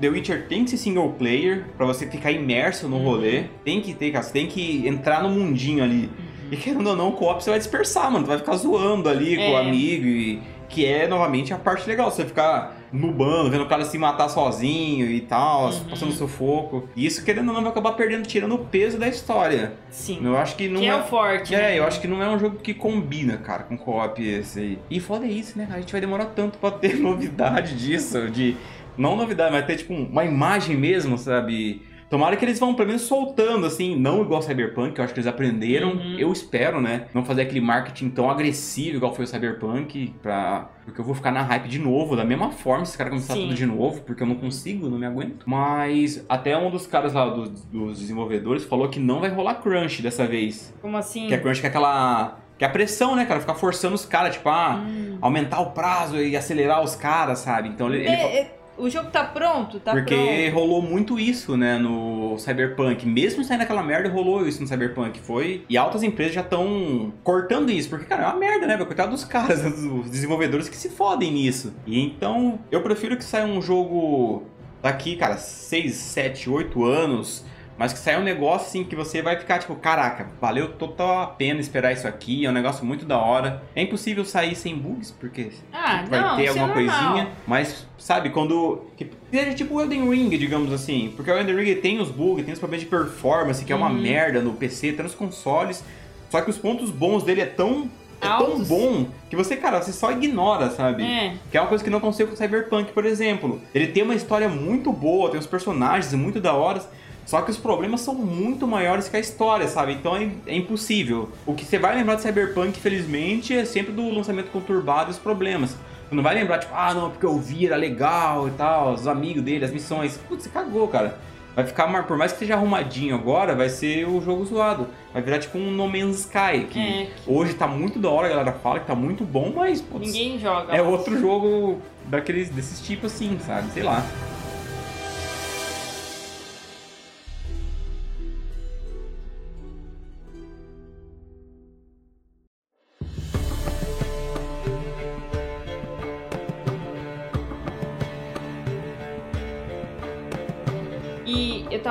[0.00, 3.04] The Witcher tem que ser single player pra você ficar imerso no Uhum.
[3.04, 3.44] rolê.
[3.64, 6.10] Tem que ter, cara, você tem que entrar no mundinho ali.
[6.50, 8.24] E querendo ou não, o co-op você vai dispersar, mano.
[8.24, 9.60] Tu vai ficar zoando ali com o É.
[9.60, 13.98] amigo e que é novamente a parte legal, você ficar nubando, vendo o cara se
[13.98, 15.84] matar sozinho e tal, Uhum.
[15.90, 16.88] passando sufoco.
[16.96, 19.74] E isso, querendo ou não, vai acabar perdendo, tirando o peso da história.
[19.90, 20.20] Sim.
[20.24, 20.96] Eu acho que não que é, é.
[20.96, 21.54] o forte.
[21.54, 21.78] É, né?
[21.78, 24.78] eu acho que não é um jogo que combina, cara, com co-op esse aí.
[24.90, 25.68] E foda é isso, né?
[25.70, 28.56] A gente vai demorar tanto pra ter novidade disso, de...
[28.96, 31.82] Não novidade, mas ter, tipo, uma imagem mesmo, sabe?
[32.10, 35.26] Tomara que eles vão pelo menos soltando, assim, não igual Cyberpunk, eu acho que eles
[35.26, 35.92] aprenderam.
[35.92, 36.16] Uhum.
[36.18, 37.06] Eu espero, né?
[37.14, 40.68] Não fazer aquele marketing tão agressivo igual foi o Cyberpunk, pra...
[40.84, 43.32] porque eu vou ficar na hype de novo, da mesma forma, se esse cara começar
[43.32, 43.44] Sim.
[43.44, 45.44] tudo de novo, porque eu não consigo, não me aguento.
[45.46, 50.02] Mas até um dos caras lá, dos, dos desenvolvedores, falou que não vai rolar crunch
[50.02, 50.74] dessa vez.
[50.82, 51.28] Como assim?
[51.28, 52.36] Que a crunch que é aquela.
[52.58, 53.40] Que é a pressão, né, cara?
[53.40, 55.16] Ficar forçando os caras, tipo, ah, Hum.
[55.22, 57.70] aumentar o prazo e acelerar os caras, sabe?
[57.70, 58.04] Então ele.
[58.04, 59.78] ele É, é, o jogo tá pronto?
[59.78, 60.54] Tá porque pronto.
[60.54, 63.06] rolou muito isso, né, no Cyberpunk.
[63.06, 65.20] Mesmo saindo aquela merda, rolou isso no Cyberpunk.
[65.20, 65.64] Foi.
[65.68, 67.88] E altas empresas já estão cortando isso.
[67.88, 68.76] Porque, cara, é uma merda, né?
[68.84, 71.72] Coitado dos caras, dos desenvolvedores que se fodem nisso.
[71.86, 74.42] E então, eu prefiro que saia um jogo
[74.82, 77.44] daqui, cara, 6, 7, 8 anos.
[77.82, 81.26] Mas que saia um negócio assim que você vai ficar tipo, caraca, valeu total a
[81.26, 83.60] pena esperar isso aqui, é um negócio muito da hora.
[83.74, 86.84] É impossível sair sem bugs, porque Ah, vai não, ter é alguma normal.
[86.94, 88.82] coisinha, mas sabe, quando.
[88.96, 91.12] Que seja tipo o Elden Ring, digamos assim.
[91.16, 93.88] Porque o Elden Ring tem os bugs, tem os problemas de performance, que é uma
[93.88, 94.00] Uhum.
[94.00, 95.82] merda no PC, até nos consoles.
[96.30, 97.90] Só que os pontos bons dele é tão.
[98.20, 101.02] É tão bom que você, cara, você só ignora, sabe?
[101.02, 101.34] É.
[101.50, 103.60] Que é uma coisa que não aconteceu com o Cyberpunk, por exemplo.
[103.74, 106.80] Ele tem uma história muito boa, tem os personagens muito da hora,
[107.26, 109.92] só que os problemas são muito maiores que a história, sabe?
[109.92, 111.30] Então é, é impossível.
[111.46, 115.18] O que você vai lembrar de Cyberpunk, infelizmente, é sempre do lançamento conturbado e os
[115.18, 115.70] problemas.
[116.08, 119.06] Você não vai lembrar, tipo, ah, não, porque eu vi, era legal e tal, os
[119.06, 120.18] amigos dele, as missões.
[120.28, 121.18] Putz, você cagou, cara.
[121.54, 124.86] Vai ficar, por mais que seja arrumadinho agora, vai ser o jogo zoado.
[125.12, 127.08] Vai virar tipo um No Man's Sky, que É.
[127.26, 130.38] hoje tá muito da hora, a galera fala que tá muito bom, mas, putz, Ninguém
[130.38, 130.72] joga.
[130.74, 130.86] é mais.
[130.86, 133.70] outro jogo daqueles, desses tipos assim, sabe?
[133.72, 134.02] Sei lá.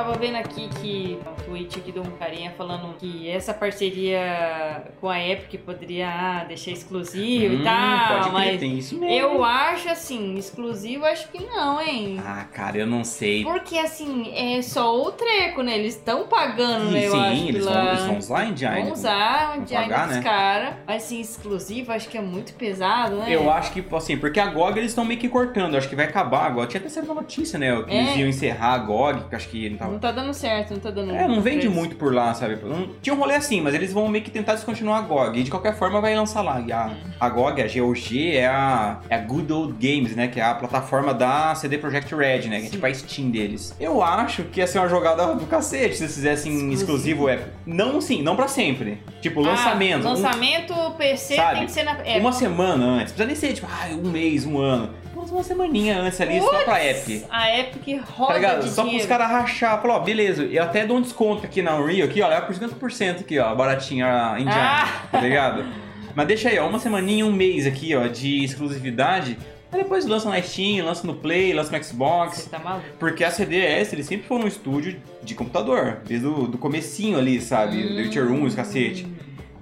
[0.01, 1.19] Tava vendo aqui que
[1.51, 6.71] tweet aqui de um carinha falando que essa parceria com a Epic poderia ah, deixar
[6.71, 9.13] exclusivo Hum, e tal, mas tem isso mesmo.
[9.15, 12.19] eu acho assim, exclusivo acho que não, hein?
[12.25, 13.43] Ah, cara, eu não sei.
[13.43, 15.77] Porque assim, é só o treco, né?
[15.77, 17.05] Eles estão pagando, né?
[17.07, 18.83] Eu Sim, acho, eles vão, eles vão usar em Giant.
[18.83, 20.23] Vão usar o Giant pagar, dos né?
[20.23, 20.73] caras.
[20.87, 23.25] Mas assim, exclusivo, acho que é muito pesado, né?
[23.29, 25.75] Eu acho que, assim, porque a GOG eles estão meio que cortando.
[25.75, 26.67] Acho que vai acabar agora.
[26.67, 27.81] Tinha até uma notícia, né?
[27.83, 27.97] Que É.
[28.03, 29.91] eles iam encerrar a GOG, que acho que não tava.
[29.91, 31.75] Não tá dando certo, não tá dando É, não vende preço.
[31.75, 32.58] muito por lá, sabe?
[32.63, 35.39] Não- Tinha um rolê assim, mas eles vão meio que tentar descontinuar a GOG.
[35.39, 36.60] E de qualquer forma vai lançar lá.
[36.62, 40.27] E a, a GOG, a GOG, é a, é a Good Old Games, né?
[40.27, 42.60] Que é a plataforma da CD Projekt Red, né?
[42.62, 43.75] Que é tipo a Steam deles.
[43.80, 46.73] Eu acho que ia ser uma jogada do cacete se eles fizessem Exclusivo.
[46.73, 47.47] exclusivo Epic.
[47.65, 48.99] Não, sim, não pra sempre.
[49.21, 50.06] Tipo, Ah, lançamento.
[50.08, 51.58] Um- lançamento PC Sabe?
[51.58, 53.13] tem que ser na é, uma semana antes.
[53.13, 54.89] Precisa nem ser, tipo, ah, um mês, um ano.
[55.31, 57.23] Uma semaninha antes ali, só pra Epic.
[57.29, 58.63] A Epic Tá roda ligado?
[58.63, 59.07] de Só pros dinheiro.
[59.07, 59.81] caras rachar.
[59.81, 62.53] Falar, ó, beleza, eu até dou um desconto aqui na Unreal, aqui, ó, leva por
[62.53, 65.03] 50% aqui, ó, baratinha indiana, Ah!
[65.11, 65.65] tá ligado?
[66.13, 69.37] Mas deixa aí, ó, uma semaninha, um mês aqui, ó, de exclusividade.
[69.71, 72.39] Aí depois lança na Steam, lança no Play, lança no Xbox.
[72.39, 72.85] Você tá maluco?
[72.99, 77.39] Porque a CDS, eles sempre foram um estúdio de computador, desde o do comecinho ali,
[77.39, 77.77] sabe?
[77.77, 77.95] Hum.
[77.95, 79.07] The Witcher 1, os cacete.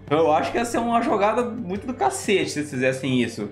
[0.04, 3.52] Então eu acho que ia ser uma jogada muito do cacete se eles fizessem isso.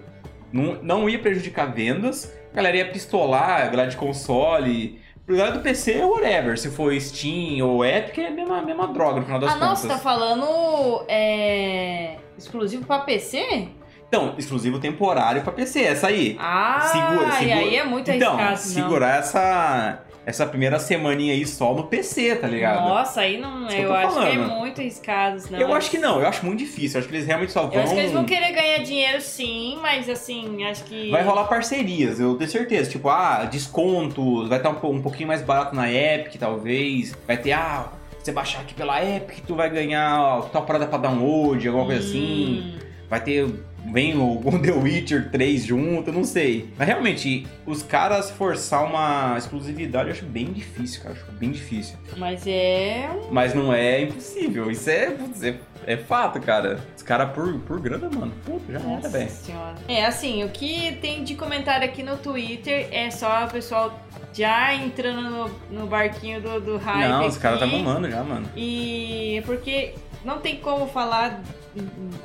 [0.51, 4.99] Não, não ia prejudicar vendas, a galera ia pistolar, a galera de console.
[5.25, 6.57] Pro lado do PC, whatever.
[6.57, 9.67] Se for Steam ou Epic, é a mesma, mesma droga no final das Ah, não,
[9.67, 9.79] contas.
[9.81, 13.67] você tá falando é, exclusivo pra PC?
[14.07, 16.37] Então, exclusivo temporário pra PC, essa aí.
[16.39, 17.55] Ah, Segura, e segura.
[17.57, 18.57] aí é muito então, arriscado, não.
[18.85, 22.85] segurar essa, essa primeira semaninha aí só no PC, tá ligado?
[22.85, 24.49] Nossa, aí não, que eu acho que é falando.
[24.55, 25.57] muito arriscado, não.
[25.57, 26.97] eu acho que não, eu acho muito difícil.
[26.97, 27.75] Eu acho que eles realmente só vão.
[27.75, 31.09] Eu acho que eles vão querer ganhar dinheiro sim, mas assim, acho que...
[31.11, 32.89] Vai rolar parcerias, eu tenho certeza.
[32.89, 37.15] Tipo, ah, descontos, vai estar um, um pouquinho mais barato na Epic, talvez.
[37.25, 37.89] Vai ter, ah,
[38.21, 42.05] você baixar aqui pela Epic, tu vai ganhar ó, tal parada pra download, alguma coisa
[42.05, 42.75] assim.
[42.75, 43.47] Hum, Vai ter.
[43.91, 46.69] Vem o, o The Witcher 3 junto, não sei.
[46.77, 51.15] Mas realmente, os caras forçar uma exclusividade eu acho bem difícil, cara.
[51.15, 51.95] Eu acho bem difícil.
[52.17, 54.69] Mas é Mas não é impossível.
[54.69, 55.55] Isso é, é,
[55.93, 56.79] é fato, cara.
[56.95, 58.33] Os caras por, por grana, mano.
[58.45, 59.29] Puta, já era, Nossa velho.
[59.29, 59.75] senhora.
[59.87, 63.97] É, assim, o que tem de comentário aqui no Twitter é só o pessoal
[64.33, 67.75] já entrando no, no barquinho do, do hype Não, os caras tá aqui.
[67.77, 68.47] mamando já, mano.
[68.55, 69.93] E porque
[70.25, 71.41] não tem como falar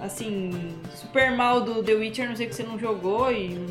[0.01, 0.51] assim
[0.95, 3.67] super mal do The Witcher, não sei que você não jogou e não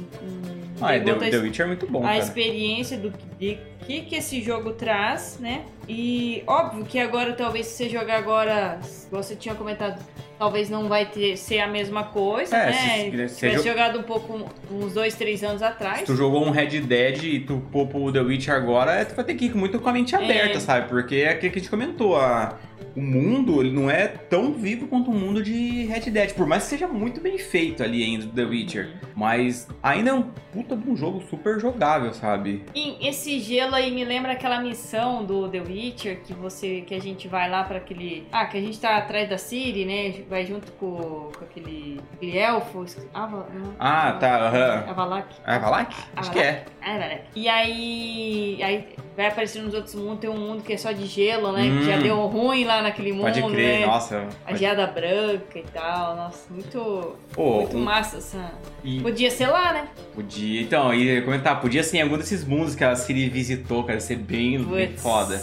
[0.82, 2.17] Ah, é, The, The Witcher é muito bom, a cara.
[2.17, 5.65] experiência do de que que esse jogo traz, né?
[5.88, 8.80] E óbvio que agora talvez se você jogar agora,
[9.12, 10.00] você tinha comentado,
[10.41, 12.73] talvez não vai ter, ser a mesma coisa, É, né?
[12.73, 15.99] se- Se, se tivesse jo- jogado um pouco, uns dois, três anos atrás.
[15.99, 19.23] Se tu jogou um Red Dead e tu pôr pro The Witcher agora, tu vai
[19.23, 20.89] ter que ir muito com a mente aberta, sabe?
[20.89, 22.58] Porque é aquilo que a gente comentou, a-
[22.95, 26.63] o mundo ele não é tão vivo quanto o mundo de Red Dead, por mais
[26.63, 28.89] que seja muito bem feito ali ainda do The Witcher.
[29.15, 32.63] Mas ainda é um puta de um jogo super jogável, sabe?
[32.75, 36.99] E esse gelo aí me lembra aquela missão do The Witcher que você que a
[36.99, 38.25] gente vai lá pra aquele.
[38.32, 40.23] Ah, que a gente tá atrás da Ciri, né?
[40.32, 42.86] Vai junto com, com aquele, aquele elfo.
[43.13, 44.86] Ava, não, Ah, tá, aham.
[44.89, 45.28] Avalak.
[45.46, 45.94] É Valak?
[46.15, 46.63] Acho que é.
[46.82, 47.22] Ah, Avalak.
[47.36, 51.06] E aí, aí vai aparecer nos outros mundos, tem um mundo que é só de
[51.06, 51.63] gelo, né?
[51.63, 51.80] Hum.
[51.80, 53.86] Que já deu ruim lá naquele mundo, Pode crer, né?
[53.86, 54.26] nossa.
[54.46, 56.15] A geada branca e tal.
[56.15, 58.52] Nossa, muito, Pô, muito um- massa essa.
[58.86, 59.89] e Podia ser lá, né?
[60.15, 60.62] podia.
[60.62, 64.15] Então, ia comentar, podia ser em algum desses mundos que a Siri visitou, cara, ser
[64.15, 65.38] bem, bem foda.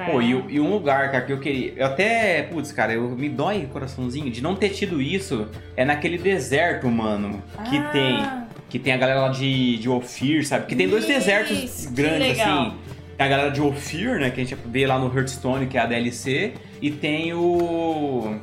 [0.00, 0.12] Cara.
[0.12, 1.72] Pô, e, e um lugar, cara, que eu queria.
[1.76, 2.42] Eu até.
[2.42, 5.48] Putz, cara, eu, me dói o coraçãozinho de não ter tido isso.
[5.76, 7.42] É naquele deserto, mano.
[7.68, 8.24] Que Ah, tem.
[8.68, 10.66] Que tem a galera lá de, de Ophir, sabe?
[10.66, 12.72] Que tem dois Isso, desertos grandes, assim.
[13.16, 14.30] Tem a galera de Ophir, né?
[14.30, 16.52] Que a gente vê lá no Hearthstone, que é a DLC.
[16.80, 18.36] E tem o.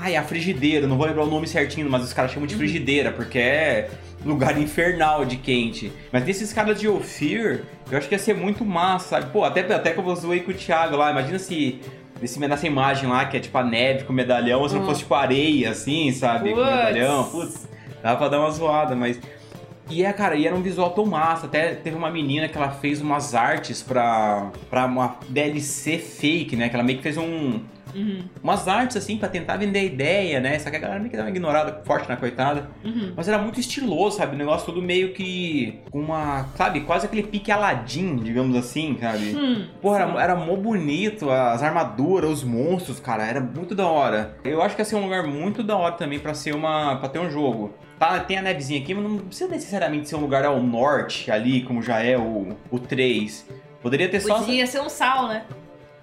[0.00, 2.48] Ai, a frigideira, não vou lembrar o nome certinho, mas os caras chamam Uhum.
[2.48, 3.90] de frigideira, porque é
[4.24, 5.92] lugar infernal de quente.
[6.10, 9.30] Mas desses caras de Ophir, eu acho que ia ser muito massa, sabe?
[9.32, 11.80] Pô, até, até que eu zoei com o Thiago lá, imagina se.
[12.20, 14.88] Nesse, nessa imagem lá, que é tipo a neve com medalhão, se não Uhum.
[14.88, 16.50] fosse tipo areia, assim, sabe?
[16.52, 16.70] Com o Putz.
[16.76, 17.68] medalhão, putz,
[18.02, 19.18] dava pra dar uma zoada, mas.
[19.88, 21.46] E é, cara, e era um visual tão massa.
[21.46, 26.68] Até teve uma menina que ela fez umas artes pra, pra uma DLC fake, né?
[26.68, 27.58] Que ela meio que fez um,
[27.94, 30.58] Uhum, umas artes assim pra tentar vender a ideia, né?
[30.58, 32.68] Só que a galera meio que dá uma ignorada forte na coitada.
[32.84, 33.12] uhum.
[33.16, 34.34] Mas era muito estiloso, sabe?
[34.34, 39.36] O negócio tudo meio que com uma, sabe, quase aquele pique Aladdin, digamos assim, sabe?
[39.36, 40.12] Hum, Porra, sim.
[40.12, 44.36] era, era mó bonito, as armaduras, os monstros, cara, era muito da hora.
[44.44, 47.08] Eu acho que ia ser um lugar muito da hora também pra ser uma, para
[47.08, 47.74] ter um jogo.
[47.98, 51.62] Tá, tem a nevezinha aqui, mas não precisa necessariamente ser um lugar ao norte ali,
[51.62, 53.46] como já é o, o 3.
[53.82, 55.44] Poderia ter só Podia ser um sal, né?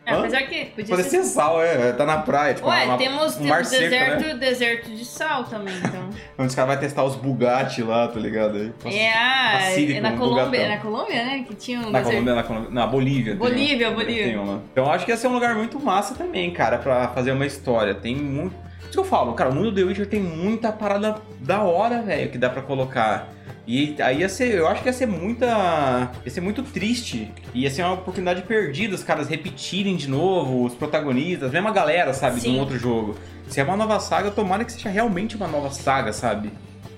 [0.08, 3.40] É, apesar que podia ser sal, é, tá na praia, tipo, Ué, uma- temos, um
[3.40, 4.34] temos mar seco, deserto, né?
[4.36, 6.10] deserto de sal também, então.
[6.40, 8.74] Onde os caras vão testar os Bugatti lá, tá ligado?
[8.86, 10.66] Aí, é, a, é na um Colômbia, bugatão.
[10.66, 11.46] é na Colômbia, né?
[11.48, 12.10] Que tinha um Na deserto.
[12.10, 13.32] Colômbia, na Colômbia, na Bolívia.
[13.34, 14.42] tem Bolívia, Bolívia.
[14.42, 14.62] um.
[14.72, 17.94] Então acho que ia ser um lugar muito massa também, cara, pra fazer uma história.
[17.94, 18.56] Tem muito.
[18.84, 22.02] Isso que eu falo, cara, o mundo do The Witcher tem muita parada da hora,
[22.02, 23.28] velho, que dá pra colocar.
[23.68, 26.10] E aí ia ser, eu acho que ia ser muita.
[26.24, 27.30] ia ser muito triste.
[27.54, 32.14] Ia ser uma oportunidade perdida, os caras repetirem de novo, os protagonistas, a mesma galera,
[32.14, 32.56] sabe, de Sim.
[32.56, 33.18] um outro jogo.
[33.50, 36.50] Se é uma nova saga, tomara que seja realmente uma nova saga, sabe?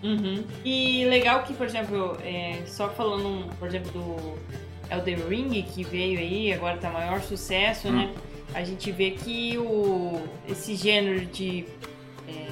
[0.03, 0.43] Uhum.
[0.63, 6.19] E legal que, por exemplo, é, só falando, por exemplo, do Elden Ring, que veio
[6.19, 7.93] aí, agora tá maior sucesso, Hum.
[7.93, 8.09] né?
[8.53, 11.65] A gente vê que o, esse gênero de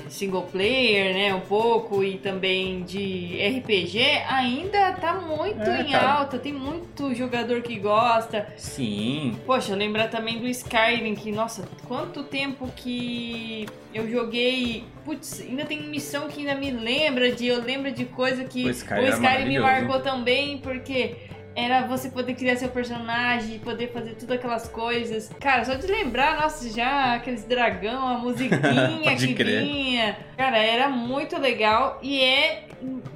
[0.10, 6.14] single player, né, um pouco, e também de RPG, ainda tá muito É, em cara.
[6.14, 8.48] alta, tem muito jogador que gosta.
[8.58, 9.38] Sim.
[9.46, 14.84] Poxa, lembrar também do Skyrim, que, nossa, quanto tempo que eu joguei.
[15.06, 17.48] Putz, ainda tem missão que ainda me lembra de.
[17.48, 21.16] Eu lembro de coisa que O o Skyrim Skyrim, me marcou também, porque.
[21.60, 25.28] Era você poder criar seu personagem, poder fazer tudo aquelas coisas.
[25.40, 29.64] Cara, só de lembrar, nossa, já aqueles dragão, a musiquinha que crer.
[29.64, 30.18] vinha.
[30.38, 32.68] Cara, era muito legal e é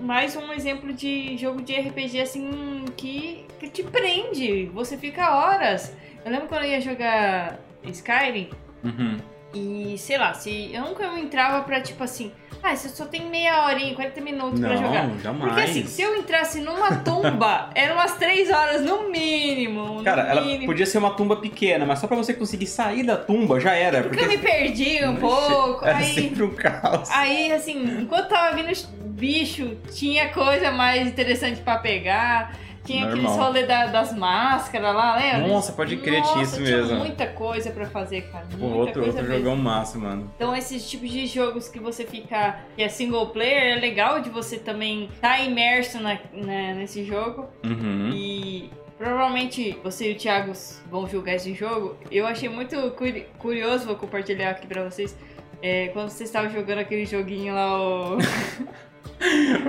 [0.02, 4.66] mais um exemplo de jogo de RPG assim que, que te prende.
[4.74, 5.96] Você fica horas.
[6.26, 8.50] Eu lembro quando eu ia jogar Skyrim
[8.84, 9.18] Uhum.
[9.54, 12.32] E sei lá, se eu nunca entrava pra tipo assim,
[12.64, 15.08] ah, você só tem meia horinha, 40 minutos pra jogar.
[15.08, 15.44] Não, jamais.
[15.54, 19.96] Porque assim, se eu entrasse numa tumba, eram umas 3 horas no mínimo.
[19.96, 20.68] no Cara, ela mínimo.
[20.68, 24.04] podia ser uma tumba pequena, mas só pra você conseguir sair da tumba já era.
[24.04, 25.84] Porque Porque, eu me perdi um pouco.
[25.84, 27.10] Era Aí, sempre um caos.
[27.10, 28.72] aí, assim, enquanto tava vindo
[29.06, 32.56] bicho, tinha coisa mais interessante pra pegar.
[32.84, 33.46] Tinha aqueles Normal.
[33.48, 35.48] rolê da- das máscaras lá, lembra?
[35.48, 36.98] Nossa, pode crer, tinha isso tinha mesmo.
[36.98, 38.46] muita coisa pra fazer, cara.
[38.52, 40.32] Pô, Muita outro, coisa outro jogão massa, mano.
[40.36, 44.30] Então esses tipos de jogos que você fica, que é single player, é legal de
[44.30, 47.48] você também estar tá imerso na, na- nesse jogo.
[47.64, 48.10] Uhum.
[48.14, 50.52] E provavelmente você e o Thiago
[50.90, 51.96] vão jogar esse jogo.
[52.12, 55.16] Eu achei muito curi- curioso, vou compartilhar aqui pra vocês.
[55.64, 58.18] é, quando vocês estavam jogando aquele joguinho lá, o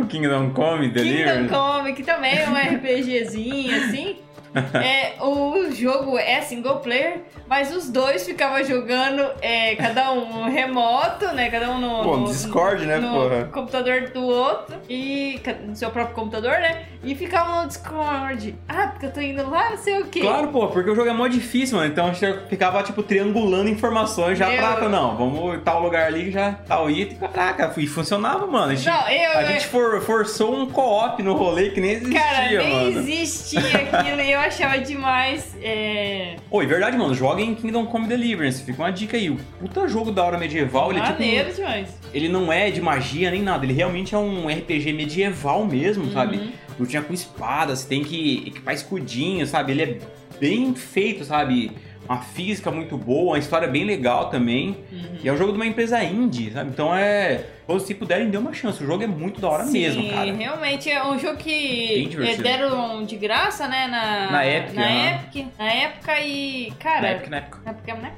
[0.01, 1.49] O Kingdom Come Kingdom Delivery.
[1.49, 4.17] Come, que também é um RPGzinho assim.
[4.83, 11.27] É, o jogo é single player, Mas os dois ficavam jogando, é, cada um remoto,
[11.35, 11.51] né?
[11.51, 13.45] Cada um no, Pô, no- Discord, né, no porra?
[13.53, 16.85] computador do outro e no seu próprio computador, né?
[17.05, 18.55] E ficavam no Discord.
[18.69, 20.21] Ah, porque eu tô indo lá, não sei o quê.
[20.21, 21.91] Claro, pô, porque o jogo é mó difícil, mano.
[21.91, 24.57] Então a gente ficava, tipo, triangulando informações já Meu.
[24.59, 24.89] pra.
[24.89, 27.17] Não, vamos tal lugar ali, já tal item.
[27.19, 28.73] Caraca, e funcionava, mano.
[28.73, 32.21] A gente, Não, eu- a gente for- forçou um co-op no rolê que nem existia,
[32.21, 32.99] Cara, nem mano.
[33.01, 33.61] existia
[33.93, 35.57] aquilo e eu achava demais.
[35.63, 36.37] É...
[36.51, 37.15] Oi, verdade, mano.
[37.15, 38.63] Joga em Kingdom Come Deliverance.
[38.63, 39.31] Fica uma dica aí.
[39.31, 41.57] O puta jogo da hora medieval, ele é tipo.
[41.57, 41.99] Demais.
[42.13, 43.65] Ele não é de magia nem nada.
[43.65, 46.13] Ele realmente é um RPG medieval mesmo, Uhum.
[46.13, 46.53] sabe?
[46.79, 49.73] Lutinha com espada, você tem que equipar escudinho, sabe?
[49.73, 49.99] Ele é
[50.41, 51.71] bem feito, sabe?
[52.13, 54.77] Uma física muito boa, uma história bem legal também.
[54.93, 55.17] Uhum.
[55.25, 56.69] E é um jogo de uma empresa indie, sabe?
[56.69, 57.47] Então é.
[57.81, 58.85] Se puderem, dê uma chance.
[58.85, 60.31] O jogo é muito da hora Sim, mesmo, cara.
[60.31, 63.87] realmente é um jogo que é, deram de graça, né?
[63.87, 65.15] Na, Na Epic, Na aham.
[65.15, 66.71] Epic, na época e.
[66.79, 67.01] Cara.
[67.01, 67.59] Na época, na época.
[67.65, 68.13] Na época, né?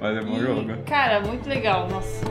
[0.00, 0.82] Mas é bom E, jogo.
[0.86, 2.24] Cara, muito legal, nossa.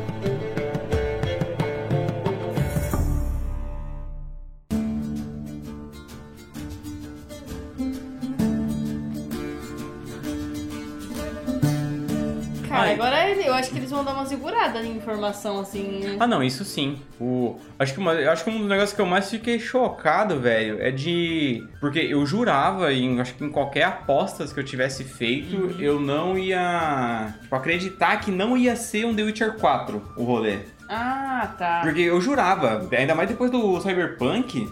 [12.82, 12.94] Ai.
[12.94, 16.00] agora eu acho que eles vão dar uma segurada em informação, assim.
[16.04, 16.18] né?
[16.20, 16.98] Ah, não, isso sim.
[17.20, 20.40] O, acho, que uma, eu acho que um dos negócios que eu mais fiquei chocado,
[20.40, 21.64] velho, é de.
[21.80, 25.76] Porque eu jurava, em, acho que em qualquer apostas que eu tivesse feito, Uhum.
[25.80, 27.34] eu não ia.
[27.42, 30.60] Tipo, acreditar que não ia ser um The Witcher 4 o rolê.
[30.88, 31.82] Ah, tá.
[31.84, 34.68] Porque eu jurava, ainda mais depois do Cyberpunk,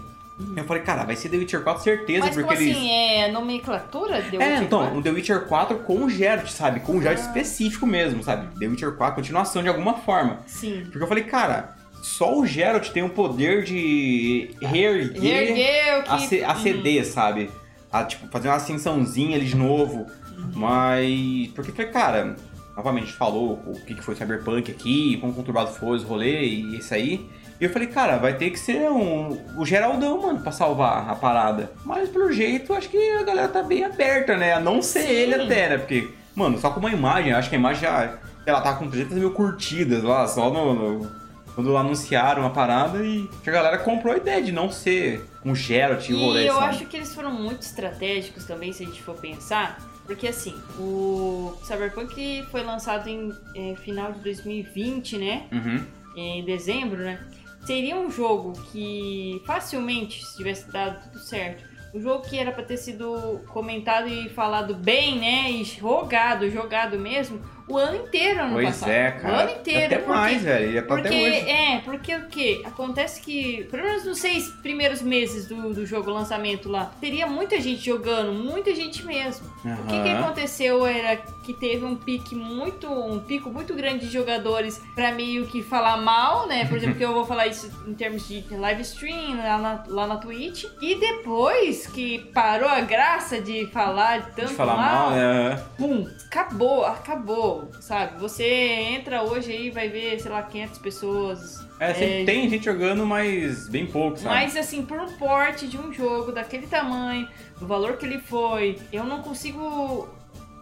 [0.55, 2.77] eu falei, cara, vai ser The Witcher 4 certeza, Mas porque como eles.
[2.77, 2.91] assim?
[2.91, 4.21] É nomenclatura?
[4.21, 4.97] The É, Witcher então, 4?
[4.97, 6.79] um The Witcher 4 com o Geralt, sabe?
[6.81, 7.21] Com o Geralt Ah.
[7.21, 8.47] específico mesmo, sabe?
[8.59, 10.39] The Witcher 4, continuação de alguma forma.
[10.45, 10.83] Sim.
[10.91, 16.09] Porque eu falei, cara, só o Geralt tem o poder de reerguer Reergueu que...
[16.11, 17.49] a, C- a CD, sabe?
[17.91, 20.05] A, tipo, fazer uma ascensãozinha ali de novo.
[20.37, 20.51] Uhum.
[20.53, 21.47] Mas.
[21.55, 22.35] Porque cara,
[22.75, 26.77] novamente a gente falou o que foi Cyberpunk aqui, quão conturbado foi os rolês e
[26.77, 27.27] isso aí.
[27.59, 31.15] E eu falei, cara, vai ter que ser um, o Geraldão, mano, pra salvar a
[31.15, 31.71] parada.
[31.83, 34.53] Mas pelo jeito, acho que a galera tá bem aberta, né?
[34.53, 35.09] A não ser Sim.
[35.09, 35.77] ele até, né?
[35.79, 38.17] Porque, mano, só com uma imagem, acho que a imagem já.
[38.45, 40.73] Ela tá com 300 mil curtidas lá, só no.
[40.99, 45.55] no- quando anunciaram a parada e a galera comprou a ideia de não ser um
[45.55, 46.65] Geralt e o rolê, E eu sabe?
[46.67, 49.79] acho que eles foram muito estratégicos também, se a gente for pensar.
[50.05, 55.45] Porque assim, o Cyberpunk foi lançado em eh, final de 2020, né?
[55.51, 55.83] Uhum.
[56.15, 57.19] Em dezembro, né?
[57.67, 62.63] Seria um jogo que facilmente, se tivesse dado tudo certo, um jogo que era pra
[62.63, 65.51] ter sido comentado e falado bem, né?
[65.51, 68.89] E jogado, jogado mesmo, o ano inteiro ano Pois passado.
[68.89, 69.33] é, cara.
[69.33, 69.85] O ano inteiro.
[69.85, 70.83] Até porque mais, velho.
[70.87, 72.61] Pra Porque, é, porque o que?
[72.65, 77.59] Acontece que, pelo menos nos seis primeiros meses do, do jogo lançamento lá, teria muita
[77.59, 79.47] gente jogando, muita gente mesmo.
[79.63, 84.11] O que, que aconteceu era que teve um pique muito, um pico muito grande de
[84.13, 86.65] jogadores pra meio que falar mal, né?
[86.65, 90.07] Por exemplo, que eu vou falar isso em termos de live stream lá na, lá
[90.07, 90.65] na Twitch.
[90.81, 95.63] E depois que parou a graça de falar tanto De falar mal, mal, né?
[95.77, 98.19] pum, acabou, acabou, sabe?
[98.19, 101.65] Você entra hoje aí vai ver, sei lá, 500 pessoas.
[101.79, 104.35] É, sempre É, tem gente jogando, mas bem pouco, sabe?
[104.35, 107.27] Mas assim, por um porte de um jogo daquele tamanho,
[107.59, 110.09] do valor que ele foi, eu não consigo.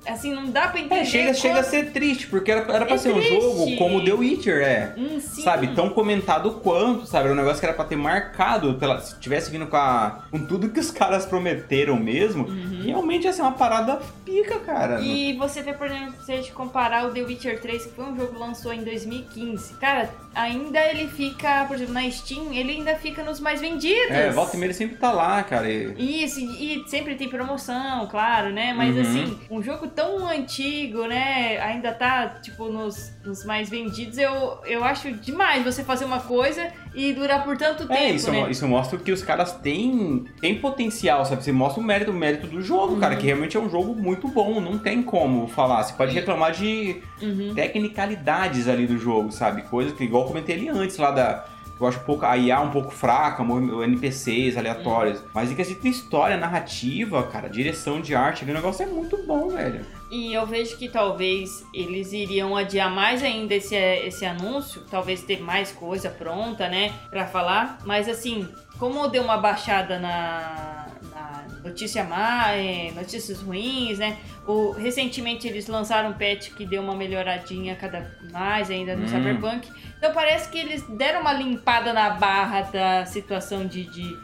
[0.07, 1.01] Assim, não dá pra entender.
[1.01, 3.41] É, chega, chega a ser triste, porque era, era pra É ser um triste.
[3.41, 4.93] jogo como The Witcher é.
[4.97, 5.41] Hum, sim.
[5.41, 7.25] Sabe, tão comentado quanto, sabe?
[7.25, 10.39] Era um negócio que era pra ter marcado, pela, se tivesse vindo com, a, com
[10.45, 12.47] tudo que os caras prometeram mesmo,
[12.83, 14.97] realmente ia ser uma parada pica, cara.
[14.99, 15.03] Uhum.
[15.05, 18.05] E você vê, por exemplo, se a gente comparar o The Witcher 3, que foi
[18.05, 22.73] um jogo que lançou em 2015, cara, ainda ele fica, por exemplo, na Steam, ele
[22.73, 24.11] ainda fica nos mais vendidos.
[24.11, 25.69] É, volta e meia ele sempre tá lá, cara.
[25.71, 26.23] E...
[26.23, 28.73] Isso, e e sempre tem promoção, claro, né?
[28.73, 29.01] Mas Uhum.
[29.01, 31.59] assim, um jogo tão antigo, né?
[31.61, 34.17] Ainda tá, tipo, nos, nos mais vendidos.
[34.17, 38.31] Eu, eu acho demais você fazer uma coisa e durar por tanto É, tempo, isso,
[38.31, 38.49] né?
[38.49, 41.43] isso mostra que os caras têm, têm potencial, sabe?
[41.43, 43.19] Você mostra o mérito, o mérito do jogo, cara, Uhum.
[43.19, 45.83] que realmente é um jogo muito bom, não tem como falar.
[45.83, 47.53] Você pode reclamar de Uhum.
[47.55, 49.63] tecnicalidades ali do jogo, sabe?
[49.63, 51.45] Coisa que, igual eu comentei ali antes, lá da.
[51.79, 55.21] Eu acho um pouco, a IA um pouco fraca, NPCs aleatórios.
[55.33, 59.49] Mas em questão de história, narrativa, cara, direção de arte, o negócio é muito bom,
[59.49, 59.81] velho.
[60.16, 65.41] E eu vejo que talvez eles iriam adiar mais ainda esse, esse anúncio, talvez ter
[65.41, 67.80] mais coisa pronta, né, pra falar.
[67.84, 68.47] Mas assim,
[68.80, 74.18] como deu uma baixada na, na notícia má, é, notícias ruins, né?
[74.47, 79.07] O, recentemente eles lançaram um patch que deu uma melhoradinha cada mais ainda no Hum.
[79.09, 79.70] Cyberpunk.
[79.97, 84.18] Então parece que eles deram uma limpada na barra da situação de, de,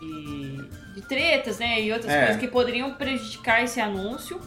[0.00, 1.80] de, de tretas, né?
[1.82, 2.18] E outras É.
[2.24, 4.40] coisas que poderiam prejudicar esse anúncio.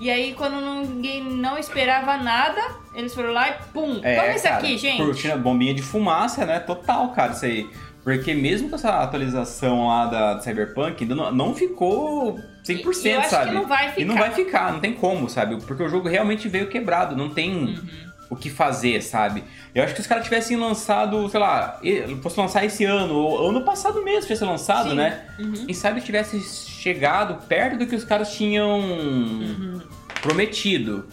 [0.00, 2.60] E aí, quando ninguém não esperava nada,
[2.94, 4.00] eles foram lá e pum!
[4.02, 4.96] É, Toma isso cara, aqui, gente!
[4.96, 6.58] Curtindo a bombinha de fumaça, né?
[6.58, 7.68] Total, cara, isso aí.
[8.02, 13.08] Porque mesmo com essa atualização lá da do Cyberpunk, ainda não, não ficou 100%, E
[13.10, 13.48] eu acho sabe?
[13.48, 14.00] que não vai ficar.
[14.00, 15.60] E não vai ficar, não tem como, sabe?
[15.66, 18.09] Porque o jogo realmente veio quebrado, não tem Uhum.
[18.30, 19.42] O que fazer, sabe?
[19.74, 21.80] Eu acho que os caras tivessem lançado, sei lá,
[22.22, 24.96] fosse lançar esse ano, ou ano passado mesmo tivesse lançado, Sim.
[24.96, 25.24] né?
[25.38, 25.52] Uhum.
[25.66, 29.80] Quem sabe tivesse chegado perto do que os caras tinham Uhum.
[30.22, 31.06] prometido.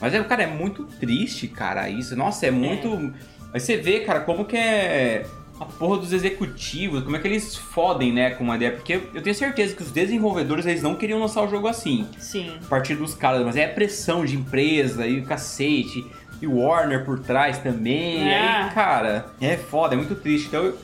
[0.00, 2.14] Mas, é, cara, é muito triste, cara, isso.
[2.16, 3.12] Nossa, é muito...
[3.52, 5.26] Aí você vê, cara, como que é
[5.58, 8.72] a porra dos executivos, como é que eles fodem, né, com uma ideia.
[8.72, 12.50] Porque eu tenho certeza que os desenvolvedores, eles não queriam lançar o jogo assim Sim.
[12.64, 16.06] a partir dos caras, mas é pressão de empresa e o cacete,
[16.40, 18.28] e o Warner por trás também.
[18.28, 18.38] É.
[18.38, 20.48] aí, cara, é foda, é muito triste.
[20.48, 20.78] Então eu,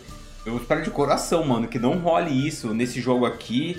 [0.45, 3.77] eu espero de coração, mano, que não role isso nesse jogo aqui.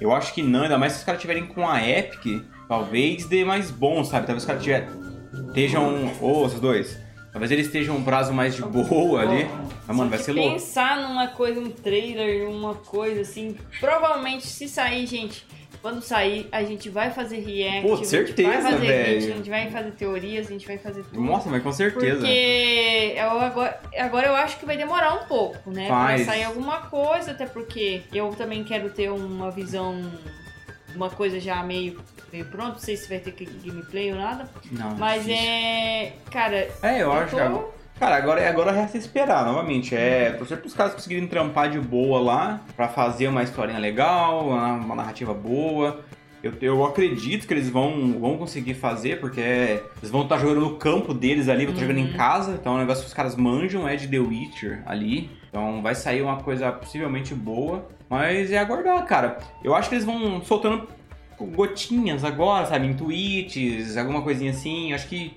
[0.00, 3.44] Eu acho que não, ainda mais se os caras tiverem com a Epic, talvez dê
[3.44, 4.26] mais bom, sabe?
[4.26, 4.88] Talvez os caras tiver-
[5.48, 6.12] estejam.
[6.20, 6.98] Ô, esses dois.
[7.32, 9.46] Talvez eles estejam um prazo mais de boa ali.
[9.86, 10.52] Mas, mano, vai Se ser louco.
[10.54, 15.46] pensar numa coisa, um trailer, uma coisa assim, provavelmente se sair, gente,
[15.80, 19.36] quando sair, a gente vai fazer react, Pô, a gente certeza, vai fazer vídeo, a
[19.36, 21.20] gente vai fazer teorias, a gente vai fazer tudo.
[21.20, 22.16] Nossa, mas com certeza.
[22.18, 25.88] Porque eu agora, agora eu acho que vai demorar um pouco, né?
[25.88, 26.22] Faz.
[26.24, 30.00] Pra sair alguma coisa, até porque eu também quero ter uma visão,
[30.94, 32.00] uma coisa já meio,
[32.32, 32.72] meio pronta.
[32.72, 33.32] Não sei se vai ter
[33.64, 34.48] gameplay ou nada.
[34.72, 35.44] Não, Mas difícil.
[35.46, 36.12] é.
[36.30, 37.77] Cara, É, eu acho tô- que agora.
[37.98, 39.94] Cara, agora, agora resta esperar, novamente.
[39.94, 44.94] É torcer pros caras conseguirem trampar de boa lá, pra fazer uma historinha legal, uma,
[44.94, 46.00] narrativa boa.
[46.40, 50.60] Eu, eu acredito que eles vão, vão conseguir fazer, porque é- eles vão estar jogando
[50.60, 52.52] no campo deles ali, vão estar jogando em casa.
[52.52, 55.28] Então é um negócio que os caras manjam, é de The Witcher ali.
[55.48, 57.84] Então vai sair uma coisa possivelmente boa.
[58.08, 59.38] Mas é aguardar, cara.
[59.62, 60.86] Eu acho que eles vão soltando
[61.40, 62.86] gotinhas agora, sabe?
[62.86, 64.92] Em tweets, alguma coisinha assim.
[64.92, 65.36] Acho que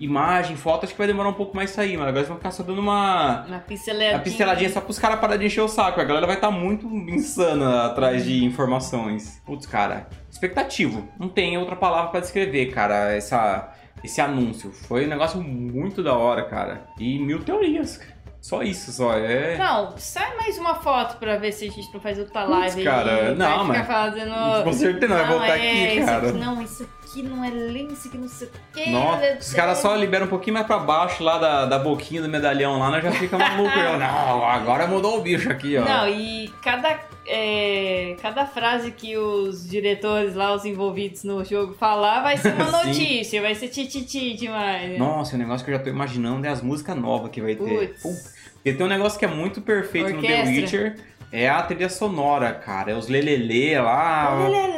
[0.00, 2.50] imagem, foto, acho que vai demorar um pouco mais sair, mas agora eles vão ficar
[2.50, 4.12] só dando uma, uma pinceladinha.
[4.12, 6.00] uma pinceladinha só pros caras parar de encher o saco.
[6.00, 9.42] A galera vai estar muito insana atrás de informações.
[9.44, 11.08] Putz, cara, expectativo.
[11.18, 13.72] Não tem outra palavra pra descrever, cara, essa,
[14.04, 14.72] esse anúncio.
[14.72, 16.86] Foi um negócio muito da hora, cara.
[16.98, 18.00] E mil teorias.
[18.40, 19.14] Só isso, só.
[19.14, 19.58] É.
[19.58, 23.30] Não, sai mais uma foto pra ver se a gente não faz outra live cara,
[23.30, 23.34] aí.
[23.34, 24.62] não, mas- fazendo...
[24.62, 26.28] Com certeza não, vai voltar é, aqui, cara.
[26.28, 28.90] aqui não, isso aqui não é isso aqui não sei o que.
[28.90, 32.28] Nossa, os caras só liberam um pouquinho mais pra baixo lá da, da boquinha do
[32.28, 33.78] medalhão lá, nós já fica maluco.
[33.78, 35.84] Eu, não, agora mudou o bicho aqui, ó.
[35.84, 42.22] Não, e cada, é, cada frase que os diretores lá, os envolvidos no jogo falar,
[42.22, 44.90] vai ser uma notícia, vai ser tititi demais.
[44.90, 44.98] né?
[44.98, 47.96] Nossa, o negócio que eu já tô imaginando é as músicas novas que vai ter.
[48.02, 50.52] Porque tem um negócio que é muito perfeito no The Orquestra.
[50.52, 50.96] Witcher,
[51.30, 52.92] é a trilha sonora, cara.
[52.92, 54.36] É os lelele lá.
[54.46, 54.77] Putz,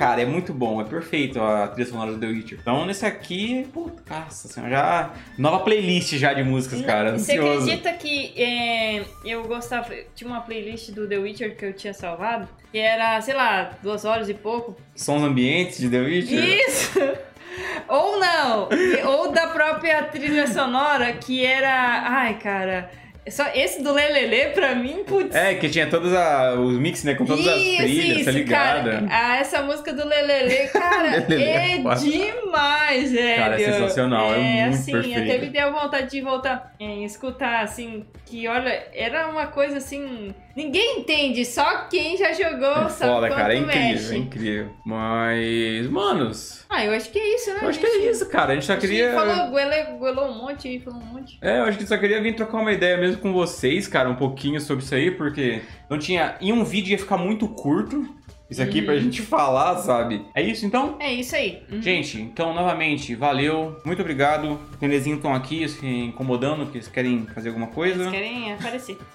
[0.00, 2.58] cara, é muito bom, é perfeito a trilha sonora do The Witcher.
[2.62, 5.10] Então nesse aqui, puta, senhora, já.
[5.36, 7.18] Nova playlist já de músicas, cara.
[7.18, 7.64] Você Ansioso.
[7.64, 9.92] acredita que é, eu gostava.
[10.14, 14.06] Tinha uma playlist do The Witcher que eu tinha salvado, que era, sei lá, duas
[14.06, 14.74] horas e pouco.
[14.96, 16.44] Sons ambientes de The Witcher?
[16.44, 16.98] Isso!
[17.86, 18.70] Ou não!
[19.04, 22.04] Ou da própria trilha sonora, que era.
[22.06, 22.90] Ai, cara.
[23.28, 25.34] Só esse do Lelele, pra mim, putz.
[25.34, 27.14] É, que tinha todos a- os mix, né?
[27.14, 28.84] Com todas as Isso, trilhas, isso, tá ligado?
[28.90, 33.36] Cara, ah, essa música do Lelele, cara, Lelele é é demais, velho.
[33.36, 35.18] Cara, é sensacional, é muito assim, perfeito.
[35.20, 40.34] até me deu vontade de voltar em escutar, assim, que olha, era uma coisa assim.
[40.56, 44.14] Ninguém entende, só quem já jogou É sabe foda, cara, é incrível, mexe.
[44.14, 44.70] é incrível.
[44.84, 47.60] Mas, manos, Ah, eu acho que é isso, né?
[47.62, 48.52] eu acho que é isso, cara.
[48.52, 49.12] A gente só A gente queria.
[49.12, 51.38] falou, goelou, goelou um monte aí, falou um monte.
[51.40, 54.16] É, eu acho que só queria vir trocar uma ideia mesmo com vocês, cara, um
[54.16, 56.36] pouquinho sobre isso aí, porque não tinha.
[56.40, 58.06] Em um vídeo ia ficar muito curto.
[58.50, 60.22] Isso aqui pra gente falar, sabe?
[60.34, 60.96] É isso então?
[60.98, 61.62] É isso aí.
[61.70, 61.80] Uhum.
[61.80, 64.58] Gente, então novamente, valeu, muito obrigado.
[64.74, 68.00] Os nenezinhos estão aqui se incomodando, porque eles querem fazer alguma coisa.
[68.02, 68.98] Eles querem aparecer.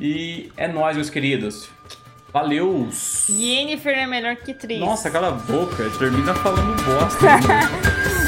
[0.00, 1.68] E é nóis, meus queridos.
[2.32, 2.88] Valeu!
[3.28, 4.78] Yennefer é melhor que Triss.
[4.78, 7.24] Nossa, cala a boca, termina falando bosta.
[7.26, 8.18] né?